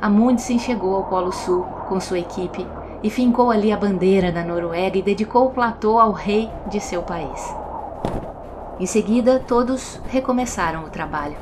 Amundsen 0.00 0.60
chegou 0.60 0.94
ao 0.94 1.06
Polo 1.06 1.32
Sul 1.32 1.64
com 1.88 1.98
sua 1.98 2.20
equipe 2.20 2.64
e 3.02 3.10
fincou 3.10 3.50
ali 3.50 3.72
a 3.72 3.76
bandeira 3.76 4.30
da 4.30 4.44
Noruega 4.44 4.98
e 4.98 5.02
dedicou 5.02 5.46
o 5.46 5.50
platô 5.50 5.98
ao 5.98 6.12
rei 6.12 6.48
de 6.70 6.78
seu 6.78 7.02
país. 7.02 7.52
Em 8.78 8.86
seguida, 8.86 9.40
todos 9.40 10.00
recomeçaram 10.06 10.84
o 10.84 10.90
trabalho. 10.90 11.36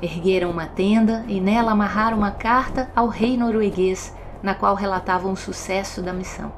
Ergueram 0.00 0.50
uma 0.50 0.66
tenda 0.66 1.22
e 1.28 1.38
nela 1.38 1.72
amarraram 1.72 2.16
uma 2.16 2.30
carta 2.30 2.90
ao 2.96 3.08
rei 3.08 3.36
norueguês 3.36 4.14
na 4.46 4.54
qual 4.54 4.76
relatavam 4.76 5.32
o 5.32 5.36
sucesso 5.36 6.00
da 6.00 6.12
missão. 6.12 6.52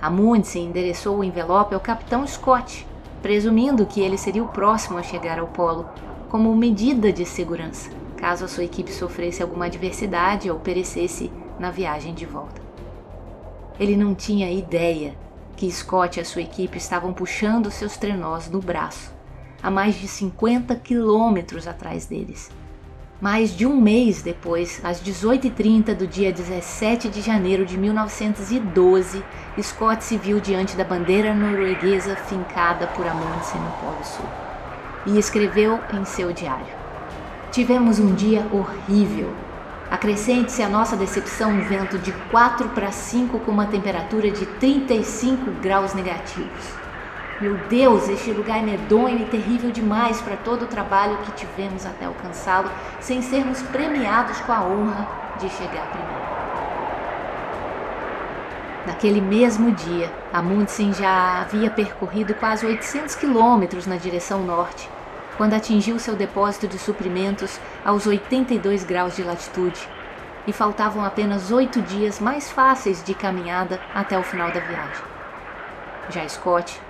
Amundsen 0.00 0.66
endereçou 0.66 1.18
o 1.18 1.24
envelope 1.24 1.74
ao 1.74 1.80
capitão 1.80 2.24
Scott, 2.24 2.86
presumindo 3.20 3.84
que 3.84 4.00
ele 4.00 4.16
seria 4.16 4.44
o 4.44 4.46
próximo 4.46 4.96
a 4.96 5.02
chegar 5.02 5.40
ao 5.40 5.48
polo, 5.48 5.84
como 6.28 6.54
medida 6.54 7.12
de 7.12 7.26
segurança, 7.26 7.90
caso 8.16 8.44
a 8.44 8.48
sua 8.48 8.62
equipe 8.62 8.92
sofresse 8.92 9.42
alguma 9.42 9.64
adversidade 9.64 10.48
ou 10.48 10.60
perecesse 10.60 11.28
na 11.58 11.72
viagem 11.72 12.14
de 12.14 12.24
volta. 12.24 12.62
Ele 13.80 13.96
não 13.96 14.14
tinha 14.14 14.48
ideia 14.48 15.16
que 15.56 15.68
Scott 15.68 16.20
e 16.20 16.22
a 16.22 16.24
sua 16.24 16.42
equipe 16.42 16.78
estavam 16.78 17.12
puxando 17.12 17.68
seus 17.68 17.96
trenós 17.96 18.48
no 18.48 18.60
braço, 18.60 19.12
a 19.60 19.72
mais 19.72 19.96
de 19.96 20.06
50 20.06 20.76
quilômetros 20.76 21.66
atrás 21.66 22.06
deles 22.06 22.48
Mais 23.20 23.56
de 23.56 23.64
um 23.64 23.80
mês 23.80 24.22
depois, 24.22 24.80
às 24.84 25.00
18h30 25.00 25.94
do 25.94 26.06
dia 26.06 26.32
17 26.32 27.08
de 27.08 27.20
janeiro 27.20 27.64
de 27.64 27.78
1912, 27.78 29.24
Scott 29.62 30.02
se 30.02 30.18
viu 30.18 30.40
diante 30.40 30.76
da 30.76 30.84
bandeira 30.84 31.32
norueguesa 31.32 32.16
fincada 32.16 32.88
por 32.88 33.06
Amundsen 33.06 33.60
no 33.60 33.70
Polo 33.70 34.04
Sul 34.04 34.26
e 35.06 35.18
escreveu 35.18 35.78
em 35.92 36.04
seu 36.04 36.32
diário: 36.32 36.66
Tivemos 37.52 38.00
um 38.00 38.14
dia 38.14 38.44
horrível. 38.52 39.32
Acrescente-se 39.90 40.60
a 40.60 40.68
nossa 40.68 40.96
decepção 40.96 41.52
um 41.52 41.62
vento 41.62 41.98
de 41.98 42.10
4 42.30 42.70
para 42.70 42.90
5 42.90 43.38
com 43.40 43.52
uma 43.52 43.66
temperatura 43.66 44.28
de 44.28 44.44
35 44.44 45.52
graus 45.62 45.94
negativos. 45.94 46.83
Meu 47.40 47.56
Deus, 47.68 48.08
este 48.08 48.30
lugar 48.30 48.58
é 48.58 48.62
medonho 48.62 49.18
e 49.18 49.24
terrível 49.24 49.72
demais 49.72 50.22
para 50.22 50.36
todo 50.36 50.62
o 50.62 50.68
trabalho 50.68 51.18
que 51.18 51.32
tivemos 51.32 51.84
até 51.84 52.04
alcançá-lo, 52.04 52.70
sem 53.00 53.20
sermos 53.22 53.60
premiados 53.60 54.40
com 54.42 54.52
a 54.52 54.60
honra 54.60 55.08
de 55.40 55.48
chegar 55.48 55.90
primeiro. 55.90 56.24
Naquele 58.86 59.20
mesmo 59.20 59.72
dia, 59.72 60.12
Amundsen 60.32 60.92
já 60.92 61.40
havia 61.40 61.70
percorrido 61.70 62.34
quase 62.34 62.66
800 62.66 63.16
quilômetros 63.16 63.84
na 63.84 63.96
direção 63.96 64.44
norte, 64.44 64.88
quando 65.36 65.54
atingiu 65.54 65.98
seu 65.98 66.14
depósito 66.14 66.68
de 66.68 66.78
suprimentos 66.78 67.58
aos 67.84 68.06
82 68.06 68.84
graus 68.84 69.16
de 69.16 69.24
latitude, 69.24 69.88
e 70.46 70.52
faltavam 70.52 71.04
apenas 71.04 71.50
oito 71.50 71.82
dias 71.82 72.20
mais 72.20 72.52
fáceis 72.52 73.02
de 73.02 73.12
caminhada 73.12 73.80
até 73.92 74.16
o 74.16 74.22
final 74.22 74.52
da 74.52 74.60
viagem. 74.60 75.02
Já 76.10 76.28
Scott 76.28 76.83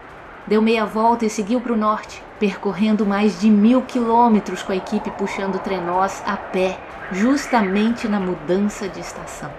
Deu 0.47 0.61
meia 0.61 0.85
volta 0.85 1.25
e 1.25 1.31
seguiu 1.31 1.59
para 1.59 1.73
o 1.73 1.77
norte, 1.77 2.23
percorrendo 2.39 3.07
mais 3.07 3.41
de 3.41 3.49
mil 3.49 3.81
quilômetros 3.81 4.63
com 4.63 4.73
a 4.73 4.77
equipe 4.77 5.11
puxando 5.13 5.59
trenós 5.59 6.23
a 6.27 6.37
pé, 6.37 6.79
justamente 7.11 8.07
na 8.07 8.21
mudança 8.21 8.87
de 8.87 9.01
estação. 9.01 9.51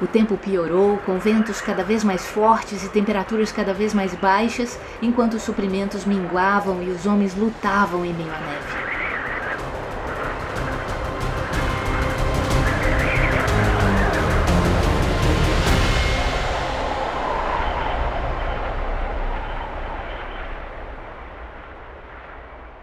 O 0.00 0.06
tempo 0.06 0.36
piorou, 0.36 0.98
com 1.04 1.18
ventos 1.18 1.60
cada 1.60 1.82
vez 1.82 2.04
mais 2.04 2.24
fortes 2.24 2.84
e 2.84 2.88
temperaturas 2.88 3.50
cada 3.50 3.74
vez 3.74 3.92
mais 3.92 4.14
baixas, 4.14 4.78
enquanto 5.02 5.34
os 5.34 5.42
suprimentos 5.42 6.04
minguavam 6.04 6.80
e 6.82 6.88
os 6.88 7.04
homens 7.04 7.34
lutavam 7.34 8.04
em 8.04 8.14
meio 8.14 8.32
à 8.32 8.38
neve. 8.38 8.89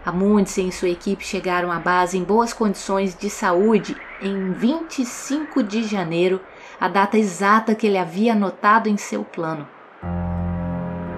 Amundsen 0.08 0.68
e 0.68 0.72
sua 0.72 0.88
equipe 0.88 1.22
chegaram 1.22 1.70
à 1.70 1.78
base 1.78 2.16
em 2.16 2.24
boas 2.24 2.54
condições 2.54 3.14
de 3.14 3.28
saúde 3.28 3.94
em 4.22 4.52
25 4.52 5.62
de 5.62 5.82
janeiro, 5.84 6.40
a 6.80 6.88
data 6.88 7.18
exata 7.18 7.74
que 7.74 7.86
ele 7.86 7.98
havia 7.98 8.32
anotado 8.32 8.88
em 8.88 8.96
seu 8.96 9.22
plano. 9.22 9.68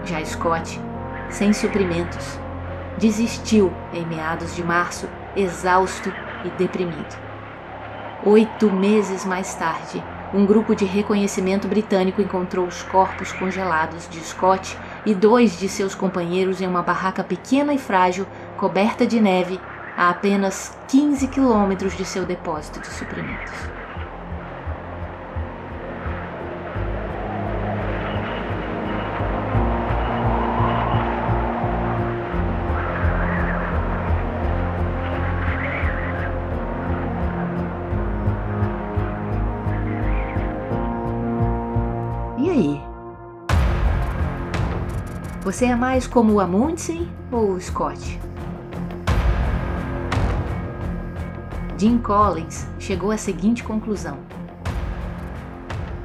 Já 0.04 0.24
Scott, 0.24 0.80
sem 1.28 1.52
suprimentos, 1.52 2.36
desistiu 2.98 3.72
em 3.92 4.04
meados 4.04 4.56
de 4.56 4.64
março, 4.64 5.08
exausto 5.36 6.12
e 6.44 6.50
deprimido. 6.58 7.16
Oito 8.24 8.70
meses 8.72 9.24
mais 9.24 9.54
tarde, 9.54 10.02
um 10.32 10.46
grupo 10.46 10.76
de 10.76 10.84
reconhecimento 10.84 11.66
britânico 11.66 12.22
encontrou 12.22 12.66
os 12.66 12.82
corpos 12.82 13.32
congelados 13.32 14.08
de 14.08 14.20
Scott 14.20 14.78
e 15.04 15.12
dois 15.12 15.58
de 15.58 15.68
seus 15.68 15.92
companheiros 15.92 16.60
em 16.60 16.68
uma 16.68 16.82
barraca 16.82 17.24
pequena 17.24 17.74
e 17.74 17.78
frágil 17.78 18.26
coberta 18.60 19.06
de 19.06 19.18
neve 19.18 19.58
a 19.96 20.10
apenas 20.10 20.76
15 20.88 21.28
quilômetros 21.28 21.96
de 21.96 22.04
seu 22.04 22.26
depósito 22.26 22.78
de 22.78 22.88
suprimentos. 22.88 23.54
E 42.36 42.50
aí? 42.50 42.80
Você 45.42 45.64
é 45.64 45.74
mais 45.74 46.06
como 46.06 46.34
o 46.34 46.40
Amundsen 46.40 47.10
ou 47.32 47.52
o 47.52 47.60
Scott? 47.60 48.20
Jim 51.80 51.96
Collins 51.96 52.66
chegou 52.78 53.10
à 53.10 53.16
seguinte 53.16 53.64
conclusão: 53.64 54.18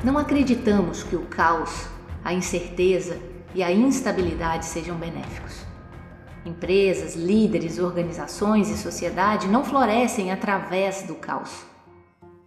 Não 0.06 0.18
acreditamos 0.18 1.04
que 1.04 1.18
o 1.18 1.26
caos, 1.26 1.90
a 2.24 2.34
incerteza 2.34 3.20
e 3.54 3.62
a 3.62 3.70
instabilidade 3.70 4.68
sejam 4.68 4.96
benéficos. 4.96 5.66
Empresas, 6.46 7.18
líderes, 7.18 7.78
organizações 7.78 8.70
e 8.70 8.78
sociedade 8.78 9.50
não 9.50 9.66
florescem 9.66 10.32
através 10.32 11.04
do 11.04 11.16
caos, 11.16 11.66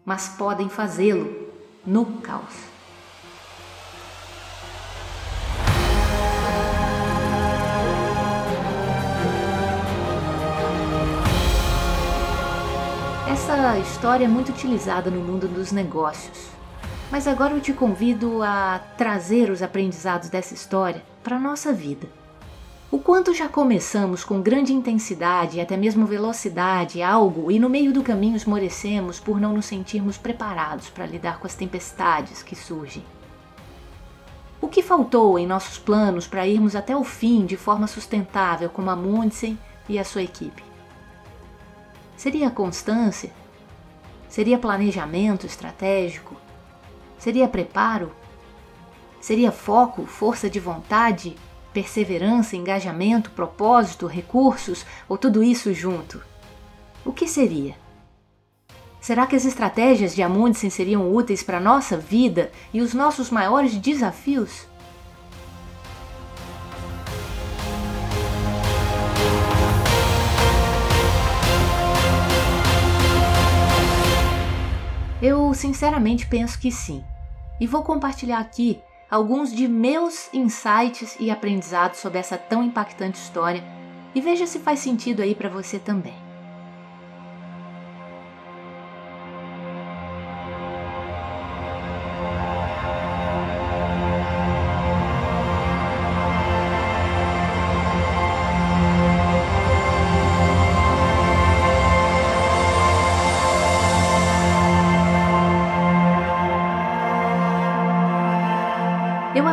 mas 0.06 0.30
podem 0.30 0.70
fazê-lo 0.70 1.50
no 1.84 2.06
caos. 2.22 2.67
Essa 13.48 13.78
história 13.78 14.26
é 14.26 14.28
muito 14.28 14.50
utilizada 14.50 15.10
no 15.10 15.22
mundo 15.22 15.48
dos 15.48 15.72
negócios. 15.72 16.50
Mas 17.10 17.26
agora 17.26 17.54
eu 17.54 17.62
te 17.62 17.72
convido 17.72 18.42
a 18.42 18.78
trazer 18.98 19.48
os 19.48 19.62
aprendizados 19.62 20.28
dessa 20.28 20.52
história 20.52 21.02
para 21.24 21.36
a 21.36 21.40
nossa 21.40 21.72
vida. 21.72 22.06
O 22.90 22.98
quanto 22.98 23.32
já 23.32 23.48
começamos 23.48 24.22
com 24.22 24.42
grande 24.42 24.74
intensidade 24.74 25.56
e 25.56 25.60
até 25.62 25.78
mesmo 25.78 26.04
velocidade 26.04 27.00
algo 27.00 27.50
e 27.50 27.58
no 27.58 27.70
meio 27.70 27.90
do 27.90 28.02
caminho 28.02 28.36
esmorecemos 28.36 29.18
por 29.18 29.40
não 29.40 29.54
nos 29.54 29.64
sentirmos 29.64 30.18
preparados 30.18 30.90
para 30.90 31.06
lidar 31.06 31.40
com 31.40 31.46
as 31.46 31.54
tempestades 31.54 32.42
que 32.42 32.54
surgem. 32.54 33.02
O 34.60 34.68
que 34.68 34.82
faltou 34.82 35.38
em 35.38 35.46
nossos 35.46 35.78
planos 35.78 36.26
para 36.26 36.46
irmos 36.46 36.76
até 36.76 36.94
o 36.94 37.02
fim 37.02 37.46
de 37.46 37.56
forma 37.56 37.86
sustentável 37.86 38.68
como 38.68 38.90
a 38.90 38.96
Mundsen 38.96 39.58
e 39.88 39.98
a 39.98 40.04
sua 40.04 40.22
equipe? 40.22 40.67
Seria 42.18 42.50
constância? 42.50 43.30
Seria 44.28 44.58
planejamento 44.58 45.46
estratégico? 45.46 46.34
Seria 47.16 47.46
preparo? 47.46 48.10
Seria 49.20 49.52
foco, 49.52 50.04
força 50.04 50.50
de 50.50 50.58
vontade, 50.58 51.36
perseverança, 51.72 52.56
engajamento, 52.56 53.30
propósito, 53.30 54.08
recursos 54.08 54.84
ou 55.08 55.16
tudo 55.16 55.44
isso 55.44 55.72
junto? 55.72 56.20
O 57.04 57.12
que 57.12 57.28
seria? 57.28 57.76
Será 59.00 59.24
que 59.24 59.36
as 59.36 59.44
estratégias 59.44 60.12
de 60.12 60.20
Amundsen 60.20 60.70
seriam 60.70 61.14
úteis 61.14 61.44
para 61.44 61.58
a 61.58 61.60
nossa 61.60 61.96
vida 61.96 62.50
e 62.74 62.80
os 62.80 62.94
nossos 62.94 63.30
maiores 63.30 63.76
desafios? 63.76 64.66
Eu 75.20 75.52
sinceramente 75.52 76.26
penso 76.26 76.58
que 76.58 76.70
sim. 76.70 77.02
E 77.60 77.66
vou 77.66 77.82
compartilhar 77.82 78.38
aqui 78.38 78.80
alguns 79.10 79.52
de 79.52 79.66
meus 79.66 80.32
insights 80.32 81.16
e 81.18 81.28
aprendizados 81.30 81.98
sobre 81.98 82.18
essa 82.18 82.38
tão 82.38 82.62
impactante 82.62 83.18
história 83.18 83.64
e 84.14 84.20
veja 84.20 84.46
se 84.46 84.60
faz 84.60 84.78
sentido 84.78 85.20
aí 85.20 85.34
para 85.34 85.48
você 85.48 85.78
também. 85.78 86.27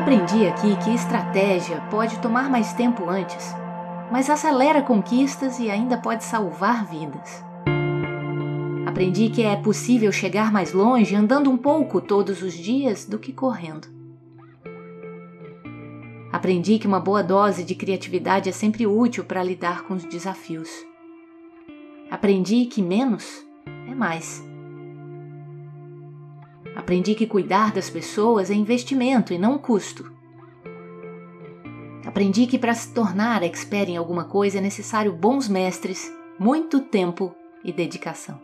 Aprendi 0.06 0.46
aqui 0.46 0.78
que 0.84 0.94
estratégia 0.94 1.82
pode 1.90 2.20
tomar 2.20 2.48
mais 2.48 2.74
tempo 2.74 3.10
antes, 3.10 3.52
mas 4.12 4.30
acelera 4.30 4.84
conquistas 4.84 5.58
e 5.58 5.68
ainda 5.68 5.98
pode 5.98 6.24
salvar 6.24 6.86
vidas. 6.86 7.44
Aprendi 8.86 9.30
que 9.32 9.42
é 9.42 9.56
possível 9.56 10.12
chegar 10.12 10.52
mais 10.52 10.74
longe 10.74 11.16
andando 11.16 11.50
um 11.50 11.58
pouco 11.58 12.00
todos 12.00 12.44
os 12.44 12.54
dias 12.54 13.06
do 13.06 13.18
que 13.18 13.34
correndo. 13.34 13.88
Aprendi 16.32 16.78
que 16.78 16.86
uma 16.86 17.00
boa 17.00 17.24
dose 17.24 17.64
de 17.64 17.74
criatividade 17.74 18.48
é 18.48 18.52
sempre 18.52 18.86
útil 18.86 19.26
para 19.26 19.42
lidar 19.42 19.86
com 19.86 19.96
os 19.96 20.04
desafios. 20.04 20.70
Aprendi 22.12 22.66
que 22.68 22.80
menos 22.80 23.44
é 23.90 23.96
mais. 23.96 24.46
Aprendi 26.76 27.16
que 27.16 27.26
cuidar 27.26 27.72
das 27.72 27.90
pessoas 27.90 28.52
é 28.52 28.54
investimento 28.54 29.34
e 29.34 29.38
não 29.38 29.58
custo. 29.58 30.12
Aprendi 32.06 32.46
que 32.46 32.60
para 32.60 32.74
se 32.74 32.94
tornar 32.94 33.42
expert 33.44 33.90
em 33.90 33.98
alguma 33.98 34.26
coisa 34.26 34.58
é 34.58 34.62
necessário 34.62 35.14
bons 35.14 35.48
mestres, 35.48 36.12
muito 36.38 36.82
tempo 36.82 37.34
e 37.64 37.72
dedicação. 37.72 38.40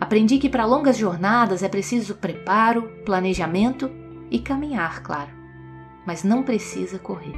Aprendi 0.00 0.38
que 0.38 0.48
para 0.48 0.66
longas 0.66 0.98
jornadas 0.98 1.62
é 1.62 1.68
preciso 1.68 2.16
preparo, 2.16 2.82
planejamento 3.04 3.90
e 4.30 4.38
caminhar, 4.38 5.02
claro, 5.02 5.30
mas 6.06 6.22
não 6.22 6.42
precisa 6.42 6.98
correr. 6.98 7.34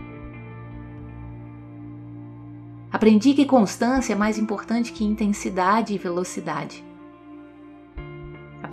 Aprendi 2.92 3.34
que 3.34 3.44
constância 3.44 4.14
é 4.14 4.16
mais 4.16 4.38
importante 4.38 4.92
que 4.92 5.04
intensidade 5.04 5.94
e 5.94 5.98
velocidade. 5.98 6.86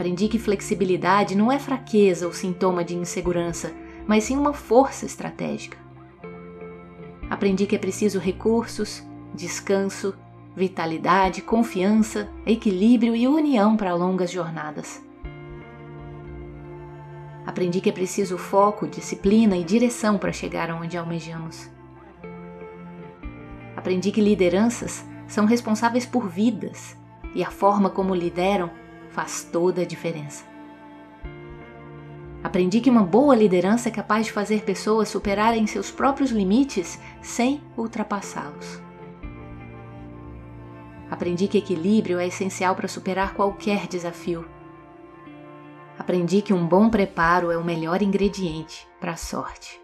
Aprendi 0.04 0.28
que 0.28 0.38
flexibilidade 0.38 1.34
não 1.34 1.50
é 1.50 1.58
fraqueza 1.58 2.28
ou 2.28 2.34
sintoma 2.34 2.84
de 2.84 2.94
insegurança, 2.94 3.74
mas 4.06 4.26
sim 4.26 4.36
uma 4.36 4.52
força 4.52 5.06
estratégica. 5.06 5.78
Aprendi 7.30 7.66
que 7.66 7.74
é 7.74 7.80
preciso 7.80 8.20
recursos, 8.20 9.02
descanso, 9.34 10.14
vitalidade, 10.58 11.42
confiança, 11.42 12.30
equilíbrio 12.46 13.16
e 13.16 13.30
união 13.30 13.78
para 13.78 13.96
longas 13.96 14.30
jornadas. 14.30 15.02
Aprendi 17.46 17.80
que 17.80 17.88
é 17.88 17.94
preciso 17.94 18.38
foco, 18.38 18.86
disciplina 18.86 19.56
e 19.56 19.64
direção 19.64 20.18
para 20.18 20.34
chegar 20.34 20.70
aonde 20.70 20.98
almejamos. 20.98 21.70
Aprendi 23.74 24.12
que 24.12 24.20
lideranças 24.20 25.06
são 25.30 25.46
responsáveis 25.46 26.06
por 26.06 26.28
vidas 26.28 26.98
e 27.34 27.42
a 27.42 27.50
forma 27.50 27.90
como 27.90 28.14
lideram 28.14 28.83
faz 29.14 29.44
toda 29.44 29.84
a 29.84 29.86
diferença. 29.86 30.44
Aprendi 32.44 32.82
que 32.82 32.90
uma 32.90 33.04
boa 33.04 33.36
liderança 33.36 33.88
é 33.88 33.92
capaz 33.92 34.26
de 34.26 34.34
fazer 34.34 34.64
pessoas 34.64 35.08
superarem 35.08 35.66
seus 35.66 35.90
próprios 35.90 36.30
limites 36.30 37.00
sem 37.22 37.64
ultrapassá-los. 37.78 38.82
Aprendi 41.10 41.48
que 41.48 41.58
equilíbrio 41.58 42.20
é 42.20 42.28
essencial 42.28 42.76
para 42.76 42.88
superar 42.88 43.34
qualquer 43.34 43.88
desafio. 43.88 44.46
Aprendi 45.98 46.42
que 46.42 46.54
um 46.54 46.68
bom 46.68 46.90
preparo 46.90 47.50
é 47.50 47.58
o 47.58 47.64
melhor 47.64 48.02
ingrediente 48.02 48.86
para 49.00 49.12
a 49.12 49.18
sorte. 49.18 49.80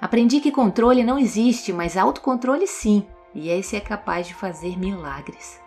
Aprendi 0.00 0.40
que 0.40 0.52
controle 0.52 1.02
não 1.02 1.18
existe, 1.18 1.72
mas 1.72 1.96
autocontrole 1.96 2.66
sim, 2.66 3.06
e 3.34 3.50
esse 3.50 3.74
é 3.76 3.80
capaz 3.80 4.26
de 4.26 4.34
fazer 4.34 4.78
milagres. 4.78 5.63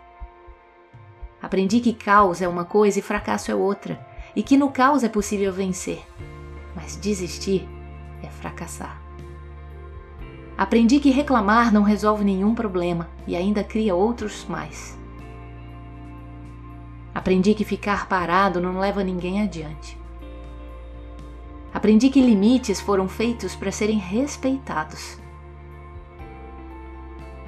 Aprendi 1.40 1.80
que 1.80 1.92
caos 1.92 2.42
é 2.42 2.48
uma 2.48 2.64
coisa 2.64 2.98
e 2.98 3.02
fracasso 3.02 3.50
é 3.50 3.54
outra, 3.54 4.04
e 4.34 4.42
que 4.42 4.56
no 4.56 4.70
caos 4.70 5.04
é 5.04 5.08
possível 5.08 5.52
vencer, 5.52 6.04
mas 6.74 6.96
desistir 6.96 7.68
é 8.22 8.28
fracassar. 8.28 9.00
Aprendi 10.56 10.98
que 10.98 11.10
reclamar 11.10 11.72
não 11.72 11.82
resolve 11.82 12.24
nenhum 12.24 12.54
problema 12.54 13.08
e 13.26 13.36
ainda 13.36 13.62
cria 13.62 13.94
outros 13.94 14.44
mais. 14.48 14.98
Aprendi 17.14 17.54
que 17.54 17.64
ficar 17.64 18.08
parado 18.08 18.60
não 18.60 18.80
leva 18.80 19.04
ninguém 19.04 19.40
adiante. 19.40 19.96
Aprendi 21.72 22.08
que 22.10 22.20
limites 22.20 22.80
foram 22.80 23.08
feitos 23.08 23.54
para 23.54 23.70
serem 23.70 23.98
respeitados. 23.98 25.18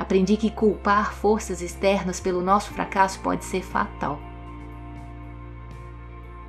Aprendi 0.00 0.38
que 0.38 0.50
culpar 0.50 1.12
forças 1.12 1.60
externas 1.60 2.18
pelo 2.18 2.40
nosso 2.40 2.70
fracasso 2.70 3.20
pode 3.20 3.44
ser 3.44 3.60
fatal. 3.62 4.18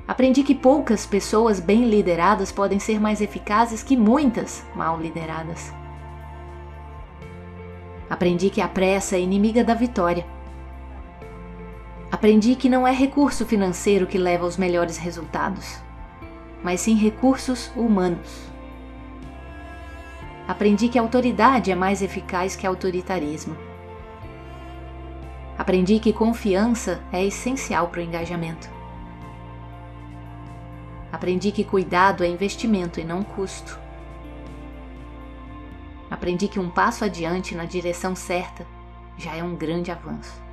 Aprendi 0.07 0.41
que 0.41 0.55
poucas 0.55 1.05
pessoas 1.05 1.59
bem 1.59 1.83
lideradas 1.89 2.49
podem 2.49 2.79
ser 2.79 2.97
mais 2.97 3.19
eficazes 3.19 3.83
que 3.83 3.97
muitas 3.97 4.65
mal 4.73 4.97
lideradas. 4.97 5.73
Aprendi 8.09 8.49
que 8.49 8.61
a 8.61 8.69
pressa 8.69 9.17
é 9.17 9.19
inimiga 9.19 9.65
da 9.65 9.73
vitória. 9.73 10.25
Aprendi 12.09 12.55
que 12.55 12.69
não 12.69 12.87
é 12.87 12.93
recurso 12.93 13.45
financeiro 13.45 14.07
que 14.07 14.17
leva 14.17 14.45
aos 14.45 14.55
melhores 14.55 14.95
resultados, 14.95 15.77
mas 16.63 16.79
sim 16.79 16.95
recursos 16.95 17.69
humanos. 17.75 18.50
Aprendi 20.51 20.89
que 20.89 20.99
autoridade 20.99 21.71
é 21.71 21.75
mais 21.75 22.01
eficaz 22.01 22.57
que 22.57 22.67
autoritarismo. 22.67 23.55
Aprendi 25.57 25.97
que 25.97 26.11
confiança 26.11 27.01
é 27.09 27.23
essencial 27.23 27.87
para 27.87 28.01
o 28.01 28.03
engajamento. 28.03 28.69
Aprendi 31.09 31.53
que 31.53 31.63
cuidado 31.63 32.21
é 32.21 32.27
investimento 32.27 32.99
e 32.99 33.05
não 33.05 33.23
custo. 33.23 33.79
Aprendi 36.09 36.49
que 36.49 36.59
um 36.59 36.69
passo 36.69 37.05
adiante 37.05 37.55
na 37.55 37.63
direção 37.63 38.13
certa 38.13 38.67
já 39.17 39.33
é 39.33 39.41
um 39.41 39.55
grande 39.55 39.89
avanço. 39.89 40.43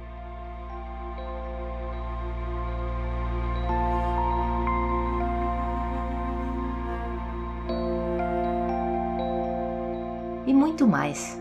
Muito 10.59 10.87
mais. 10.87 11.41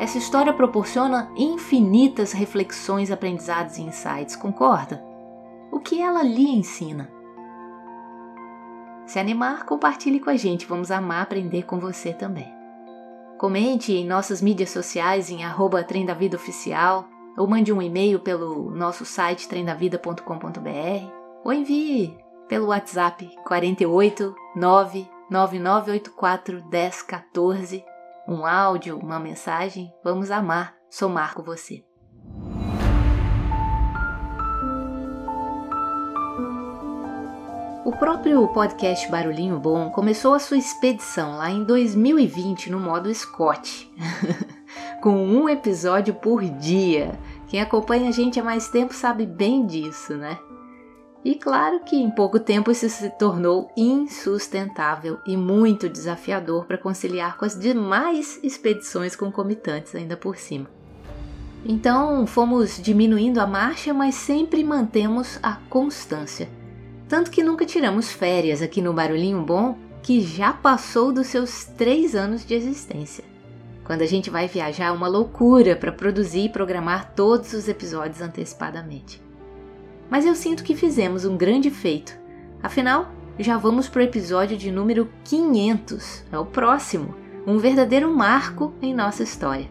Essa 0.00 0.18
história 0.18 0.52
proporciona 0.52 1.30
infinitas 1.36 2.32
reflexões, 2.32 3.10
aprendizados 3.10 3.78
e 3.78 3.82
insights, 3.82 4.36
concorda? 4.36 5.02
O 5.72 5.80
que 5.80 6.02
ela 6.02 6.22
lhe 6.22 6.50
ensina? 6.50 7.10
Se 9.06 9.18
animar, 9.18 9.64
compartilhe 9.64 10.20
com 10.20 10.28
a 10.28 10.36
gente, 10.36 10.66
vamos 10.66 10.90
amar 10.90 11.22
aprender 11.22 11.62
com 11.62 11.78
você 11.78 12.12
também. 12.12 12.54
Comente 13.38 13.92
em 13.92 14.06
nossas 14.06 14.42
mídias 14.42 14.70
sociais 14.70 15.30
em 15.30 15.44
arroba 15.44 15.86
Oficial 16.34 17.06
ou 17.36 17.46
mande 17.46 17.72
um 17.72 17.80
e-mail 17.80 18.18
pelo 18.18 18.70
nosso 18.70 19.04
site 19.04 19.48
trendavida.com.br 19.48 21.12
ou 21.44 21.52
envie 21.52 22.18
pelo 22.48 22.66
WhatsApp 22.68 23.30
48 23.44 24.34
99984 24.56 26.64
1014 26.68 27.95
um 28.26 28.44
áudio, 28.44 28.98
uma 28.98 29.18
mensagem. 29.18 29.92
Vamos 30.02 30.30
amar 30.30 30.74
somar 30.90 31.34
com 31.34 31.42
você. 31.42 31.84
O 37.84 37.92
próprio 37.92 38.48
podcast 38.48 39.08
Barulhinho 39.10 39.60
Bom 39.60 39.90
começou 39.90 40.34
a 40.34 40.40
sua 40.40 40.56
expedição 40.56 41.36
lá 41.36 41.50
em 41.50 41.62
2020 41.62 42.68
no 42.70 42.80
modo 42.80 43.14
Scott, 43.14 43.88
com 45.00 45.24
um 45.24 45.48
episódio 45.48 46.12
por 46.14 46.42
dia. 46.42 47.16
Quem 47.46 47.60
acompanha 47.60 48.08
a 48.08 48.12
gente 48.12 48.40
há 48.40 48.44
mais 48.44 48.68
tempo 48.68 48.92
sabe 48.92 49.24
bem 49.24 49.64
disso, 49.64 50.16
né? 50.16 50.36
E 51.26 51.34
claro 51.34 51.80
que 51.80 51.96
em 51.96 52.10
pouco 52.10 52.38
tempo 52.38 52.70
isso 52.70 52.88
se 52.88 53.10
tornou 53.10 53.68
insustentável 53.76 55.18
e 55.26 55.36
muito 55.36 55.88
desafiador 55.88 56.66
para 56.66 56.78
conciliar 56.78 57.36
com 57.36 57.44
as 57.44 57.58
demais 57.58 58.38
expedições 58.42 59.16
concomitantes 59.16 59.94
ainda 59.94 60.16
por 60.16 60.36
cima. 60.36 60.70
Então 61.64 62.26
fomos 62.26 62.80
diminuindo 62.80 63.40
a 63.40 63.46
marcha, 63.46 63.92
mas 63.92 64.14
sempre 64.14 64.62
mantemos 64.62 65.40
a 65.42 65.56
constância 65.68 66.48
tanto 67.08 67.30
que 67.30 67.42
nunca 67.42 67.64
tiramos 67.64 68.10
férias 68.10 68.60
aqui 68.60 68.82
no 68.82 68.92
Barulhinho 68.92 69.42
Bom, 69.42 69.78
que 70.02 70.20
já 70.20 70.52
passou 70.52 71.12
dos 71.12 71.28
seus 71.28 71.64
três 71.64 72.14
anos 72.14 72.44
de 72.44 72.54
existência. 72.54 73.24
Quando 73.84 74.02
a 74.02 74.06
gente 74.06 74.28
vai 74.28 74.48
viajar 74.48 74.86
é 74.86 74.90
uma 74.90 75.06
loucura 75.06 75.76
para 75.76 75.92
produzir 75.92 76.46
e 76.46 76.48
programar 76.48 77.12
todos 77.14 77.52
os 77.52 77.68
episódios 77.68 78.20
antecipadamente. 78.20 79.25
Mas 80.10 80.24
eu 80.24 80.34
sinto 80.34 80.62
que 80.62 80.76
fizemos 80.76 81.24
um 81.24 81.36
grande 81.36 81.70
feito. 81.70 82.18
Afinal, 82.62 83.10
já 83.38 83.56
vamos 83.56 83.88
para 83.88 84.00
o 84.00 84.04
episódio 84.04 84.56
de 84.56 84.70
número 84.70 85.08
500, 85.24 86.24
é 86.32 86.38
o 86.38 86.46
próximo, 86.46 87.14
um 87.46 87.58
verdadeiro 87.58 88.14
marco 88.14 88.72
em 88.80 88.94
nossa 88.94 89.22
história. 89.22 89.68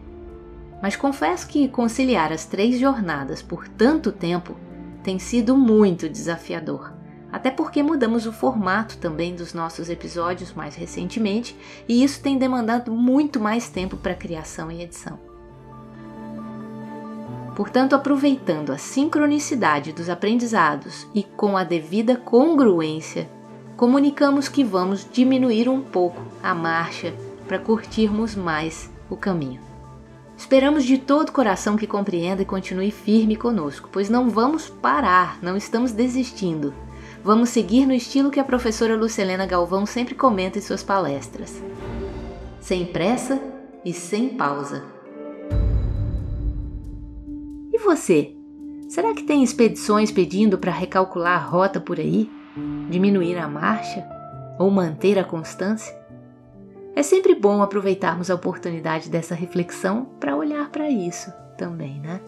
Mas 0.82 0.94
confesso 0.94 1.48
que 1.48 1.68
conciliar 1.68 2.32
as 2.32 2.44
três 2.44 2.78
jornadas 2.78 3.42
por 3.42 3.66
tanto 3.68 4.12
tempo 4.12 4.56
tem 5.02 5.18
sido 5.18 5.56
muito 5.56 6.08
desafiador 6.08 6.96
até 7.36 7.50
porque 7.50 7.82
mudamos 7.82 8.26
o 8.26 8.32
formato 8.32 8.96
também 8.98 9.34
dos 9.34 9.52
nossos 9.52 9.90
episódios 9.90 10.54
mais 10.54 10.74
recentemente 10.74 11.54
e 11.88 12.02
isso 12.02 12.22
tem 12.22 12.38
demandado 12.38 12.90
muito 12.90 13.38
mais 13.38 13.68
tempo 13.68 13.96
para 13.96 14.14
criação 14.14 14.70
e 14.70 14.82
edição. 14.82 15.35
Portanto, 17.56 17.94
aproveitando 17.96 18.70
a 18.70 18.76
sincronicidade 18.76 19.90
dos 19.90 20.10
aprendizados 20.10 21.08
e 21.14 21.22
com 21.22 21.56
a 21.56 21.64
devida 21.64 22.14
congruência, 22.14 23.30
comunicamos 23.78 24.46
que 24.46 24.62
vamos 24.62 25.08
diminuir 25.10 25.66
um 25.66 25.80
pouco 25.80 26.20
a 26.42 26.54
marcha 26.54 27.14
para 27.48 27.58
curtirmos 27.58 28.36
mais 28.36 28.90
o 29.08 29.16
caminho. 29.16 29.62
Esperamos 30.36 30.84
de 30.84 30.98
todo 30.98 31.32
coração 31.32 31.78
que 31.78 31.86
compreenda 31.86 32.42
e 32.42 32.44
continue 32.44 32.90
firme 32.90 33.36
conosco, 33.36 33.88
pois 33.90 34.10
não 34.10 34.28
vamos 34.28 34.68
parar, 34.68 35.38
não 35.40 35.56
estamos 35.56 35.92
desistindo. 35.92 36.74
Vamos 37.24 37.48
seguir 37.48 37.86
no 37.86 37.94
estilo 37.94 38.30
que 38.30 38.38
a 38.38 38.44
professora 38.44 38.94
Lucelena 38.94 39.46
Galvão 39.46 39.86
sempre 39.86 40.14
comenta 40.14 40.58
em 40.58 40.62
suas 40.62 40.82
palestras. 40.82 41.54
Sem 42.60 42.84
pressa 42.84 43.40
e 43.82 43.94
sem 43.94 44.28
pausa. 44.28 44.95
E 47.76 47.78
você? 47.78 48.34
Será 48.88 49.12
que 49.12 49.22
tem 49.22 49.44
expedições 49.44 50.10
pedindo 50.10 50.56
para 50.56 50.72
recalcular 50.72 51.34
a 51.34 51.44
rota 51.44 51.78
por 51.78 52.00
aí? 52.00 52.26
Diminuir 52.88 53.36
a 53.36 53.46
marcha? 53.46 54.02
Ou 54.58 54.70
manter 54.70 55.18
a 55.18 55.24
constância? 55.24 55.94
É 56.94 57.02
sempre 57.02 57.34
bom 57.34 57.60
aproveitarmos 57.60 58.30
a 58.30 58.34
oportunidade 58.34 59.10
dessa 59.10 59.34
reflexão 59.34 60.06
para 60.18 60.34
olhar 60.34 60.70
para 60.70 60.88
isso 60.88 61.30
também, 61.58 62.00
né? 62.00 62.18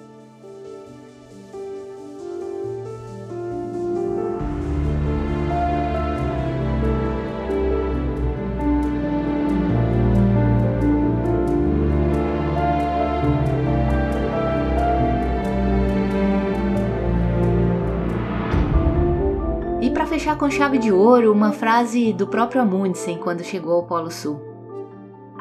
Com 20.39 20.49
chave 20.49 20.79
de 20.79 20.93
ouro, 20.93 21.33
uma 21.33 21.51
frase 21.51 22.13
do 22.13 22.25
próprio 22.25 22.63
Amundsen 22.63 23.19
quando 23.19 23.43
chegou 23.43 23.73
ao 23.73 23.83
Polo 23.83 24.11
Sul. 24.11 24.41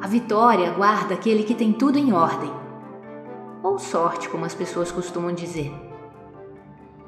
A 0.01 0.07
vitória 0.07 0.71
guarda 0.71 1.13
aquele 1.13 1.43
que 1.43 1.53
tem 1.53 1.71
tudo 1.71 1.99
em 1.99 2.13
ordem. 2.13 2.51
Ou 3.61 3.77
sorte, 3.77 4.27
como 4.27 4.43
as 4.43 4.55
pessoas 4.55 4.91
costumam 4.91 5.33
dizer. 5.33 5.71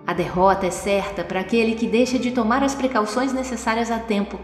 A 0.06 0.13
derrota 0.13 0.67
é 0.67 0.71
certa 0.71 1.23
para 1.23 1.39
aquele 1.39 1.73
que 1.73 1.88
deixa 1.88 2.19
de 2.19 2.30
tomar 2.30 2.63
as 2.63 2.75
precauções 2.75 3.34
necessárias 3.34 3.89
a 3.89 3.97
tempo. 3.97 4.39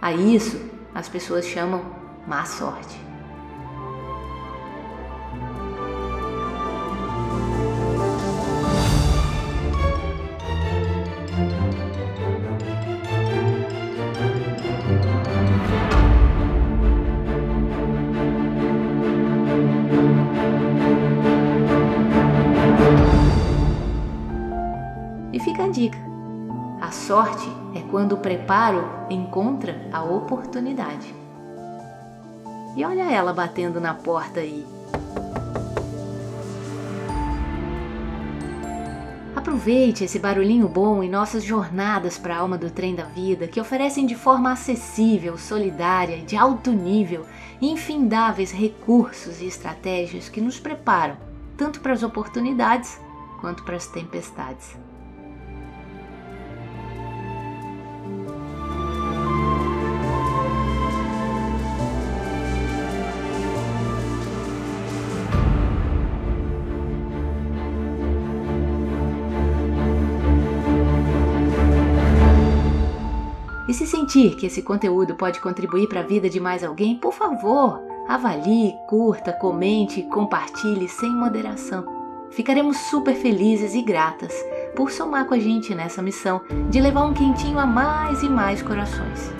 A 0.00 0.12
isso 0.12 0.58
as 0.94 1.06
pessoas 1.06 1.44
chamam 1.44 1.82
má 2.26 2.46
sorte. 2.46 3.07
Sorte 27.08 27.48
é 27.74 27.80
quando 27.90 28.12
o 28.12 28.18
preparo 28.18 28.86
encontra 29.08 29.88
a 29.90 30.04
oportunidade. 30.04 31.14
E 32.76 32.84
olha 32.84 33.10
ela 33.10 33.32
batendo 33.32 33.80
na 33.80 33.94
porta 33.94 34.40
aí. 34.40 34.66
Aproveite 39.34 40.04
esse 40.04 40.18
barulhinho 40.18 40.68
bom 40.68 41.02
em 41.02 41.08
nossas 41.08 41.42
jornadas 41.42 42.18
para 42.18 42.36
a 42.36 42.40
alma 42.40 42.58
do 42.58 42.70
trem 42.70 42.94
da 42.94 43.04
vida, 43.04 43.48
que 43.48 43.58
oferecem 43.58 44.04
de 44.04 44.14
forma 44.14 44.52
acessível, 44.52 45.38
solidária 45.38 46.18
de 46.18 46.36
alto 46.36 46.72
nível 46.72 47.24
infindáveis 47.58 48.52
recursos 48.52 49.40
e 49.40 49.46
estratégias 49.46 50.28
que 50.28 50.42
nos 50.42 50.60
preparam 50.60 51.16
tanto 51.56 51.80
para 51.80 51.94
as 51.94 52.02
oportunidades 52.02 53.00
quanto 53.40 53.64
para 53.64 53.76
as 53.76 53.86
tempestades. 53.86 54.76
Se 73.78 73.86
sentir 73.86 74.34
que 74.34 74.46
esse 74.46 74.60
conteúdo 74.60 75.14
pode 75.14 75.38
contribuir 75.38 75.88
para 75.88 76.00
a 76.00 76.02
vida 76.02 76.28
de 76.28 76.40
mais 76.40 76.64
alguém, 76.64 76.96
por 76.96 77.12
favor, 77.12 77.80
avalie, 78.08 78.74
curta, 78.88 79.32
comente, 79.32 80.02
compartilhe 80.02 80.88
sem 80.88 81.08
moderação. 81.08 81.86
Ficaremos 82.32 82.76
super 82.76 83.14
felizes 83.14 83.76
e 83.76 83.82
gratas 83.82 84.34
por 84.74 84.90
somar 84.90 85.26
com 85.26 85.34
a 85.34 85.38
gente 85.38 85.76
nessa 85.76 86.02
missão 86.02 86.40
de 86.68 86.80
levar 86.80 87.04
um 87.04 87.14
quentinho 87.14 87.56
a 87.56 87.64
mais 87.64 88.20
e 88.24 88.28
mais 88.28 88.60
corações. 88.62 89.32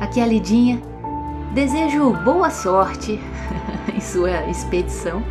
Aqui 0.00 0.20
é 0.20 0.22
a 0.22 0.26
Lidinha. 0.26 0.80
Desejo 1.52 2.12
boa 2.24 2.50
sorte 2.50 3.18
em 3.92 4.00
sua 4.00 4.48
expedição 4.48 5.24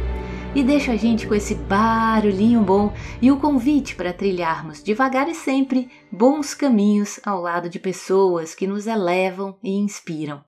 e 0.56 0.64
deixa 0.64 0.94
a 0.94 0.96
gente 0.96 1.28
com 1.28 1.36
esse 1.36 1.54
barulhinho 1.54 2.62
bom 2.62 2.94
e 3.22 3.30
o 3.30 3.38
convite 3.38 3.94
para 3.94 4.14
trilharmos 4.14 4.82
devagar 4.82 5.28
e 5.28 5.36
sempre 5.36 5.90
bons 6.10 6.54
caminhos 6.54 7.20
ao 7.26 7.42
lado 7.42 7.70
de 7.70 7.78
pessoas 7.78 8.56
que 8.56 8.66
nos 8.66 8.88
elevam 8.88 9.58
e 9.62 9.72
inspiram. 9.72 10.42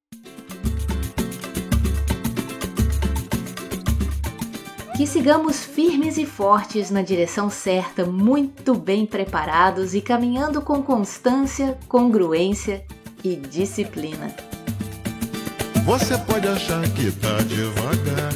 Que 4.96 5.06
sigamos 5.06 5.64
firmes 5.64 6.18
e 6.18 6.26
fortes 6.26 6.90
na 6.90 7.04
direção 7.04 7.52
certa, 7.52 8.04
muito 8.04 8.74
bem 8.74 9.06
preparados 9.06 9.94
e 9.94 10.02
caminhando 10.02 10.60
com 10.62 10.82
constância, 10.82 11.78
congruência 11.88 12.84
e 13.24 13.36
disciplina. 13.36 14.34
Você 15.86 16.18
pode 16.18 16.48
achar 16.48 16.82
que 16.94 17.12
tá 17.12 17.38
devagar, 17.44 18.34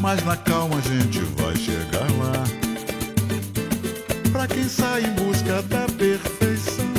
mas 0.00 0.24
na 0.24 0.36
calma 0.36 0.76
a 0.76 0.80
gente 0.80 1.20
vai 1.36 1.54
chegar 1.56 2.08
lá. 2.18 2.44
Pra 4.32 4.46
quem 4.46 4.68
sai 4.68 5.04
em 5.04 5.12
busca 5.12 5.62
da 5.62 5.86
perfeição, 5.98 6.90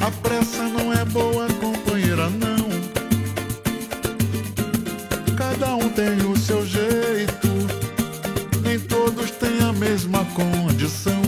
a 0.00 0.10
pressa 0.10 0.62
não 0.64 0.92
é 0.92 1.04
boa 1.06 1.48
companheira, 1.54 2.30
não. 2.30 2.68
Cada 5.36 5.74
um 5.74 5.88
tem 5.90 6.16
o 6.30 6.36
seu 6.36 6.64
jeito, 6.64 7.48
nem 8.62 8.78
todos 8.78 9.30
têm 9.32 9.60
a 9.60 9.72
mesma 9.72 10.24
condição. 10.26 11.20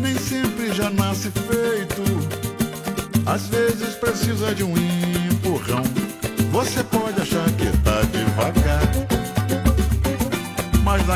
Nem 0.00 0.16
sempre 0.16 0.72
já 0.72 0.90
nasce 0.90 1.30
feito, 1.30 2.02
às 3.26 3.48
vezes 3.48 3.94
precisa 3.96 4.54
de 4.54 4.62
um 4.62 4.74
empurrão. 4.76 5.82
Você 6.52 6.82
pode 6.84 7.20
achar 7.20 7.48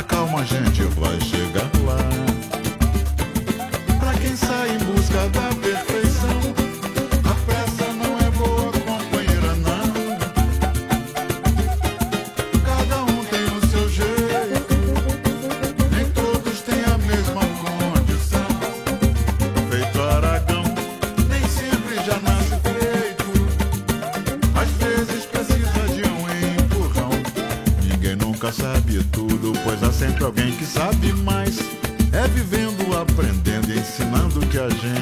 calma 0.02 0.40
a 0.40 0.44
gente 0.44 0.82
vai 0.98 1.20
chegar 1.20 1.70
lá. 1.84 2.11
A 34.64 34.68
gente 34.68 35.01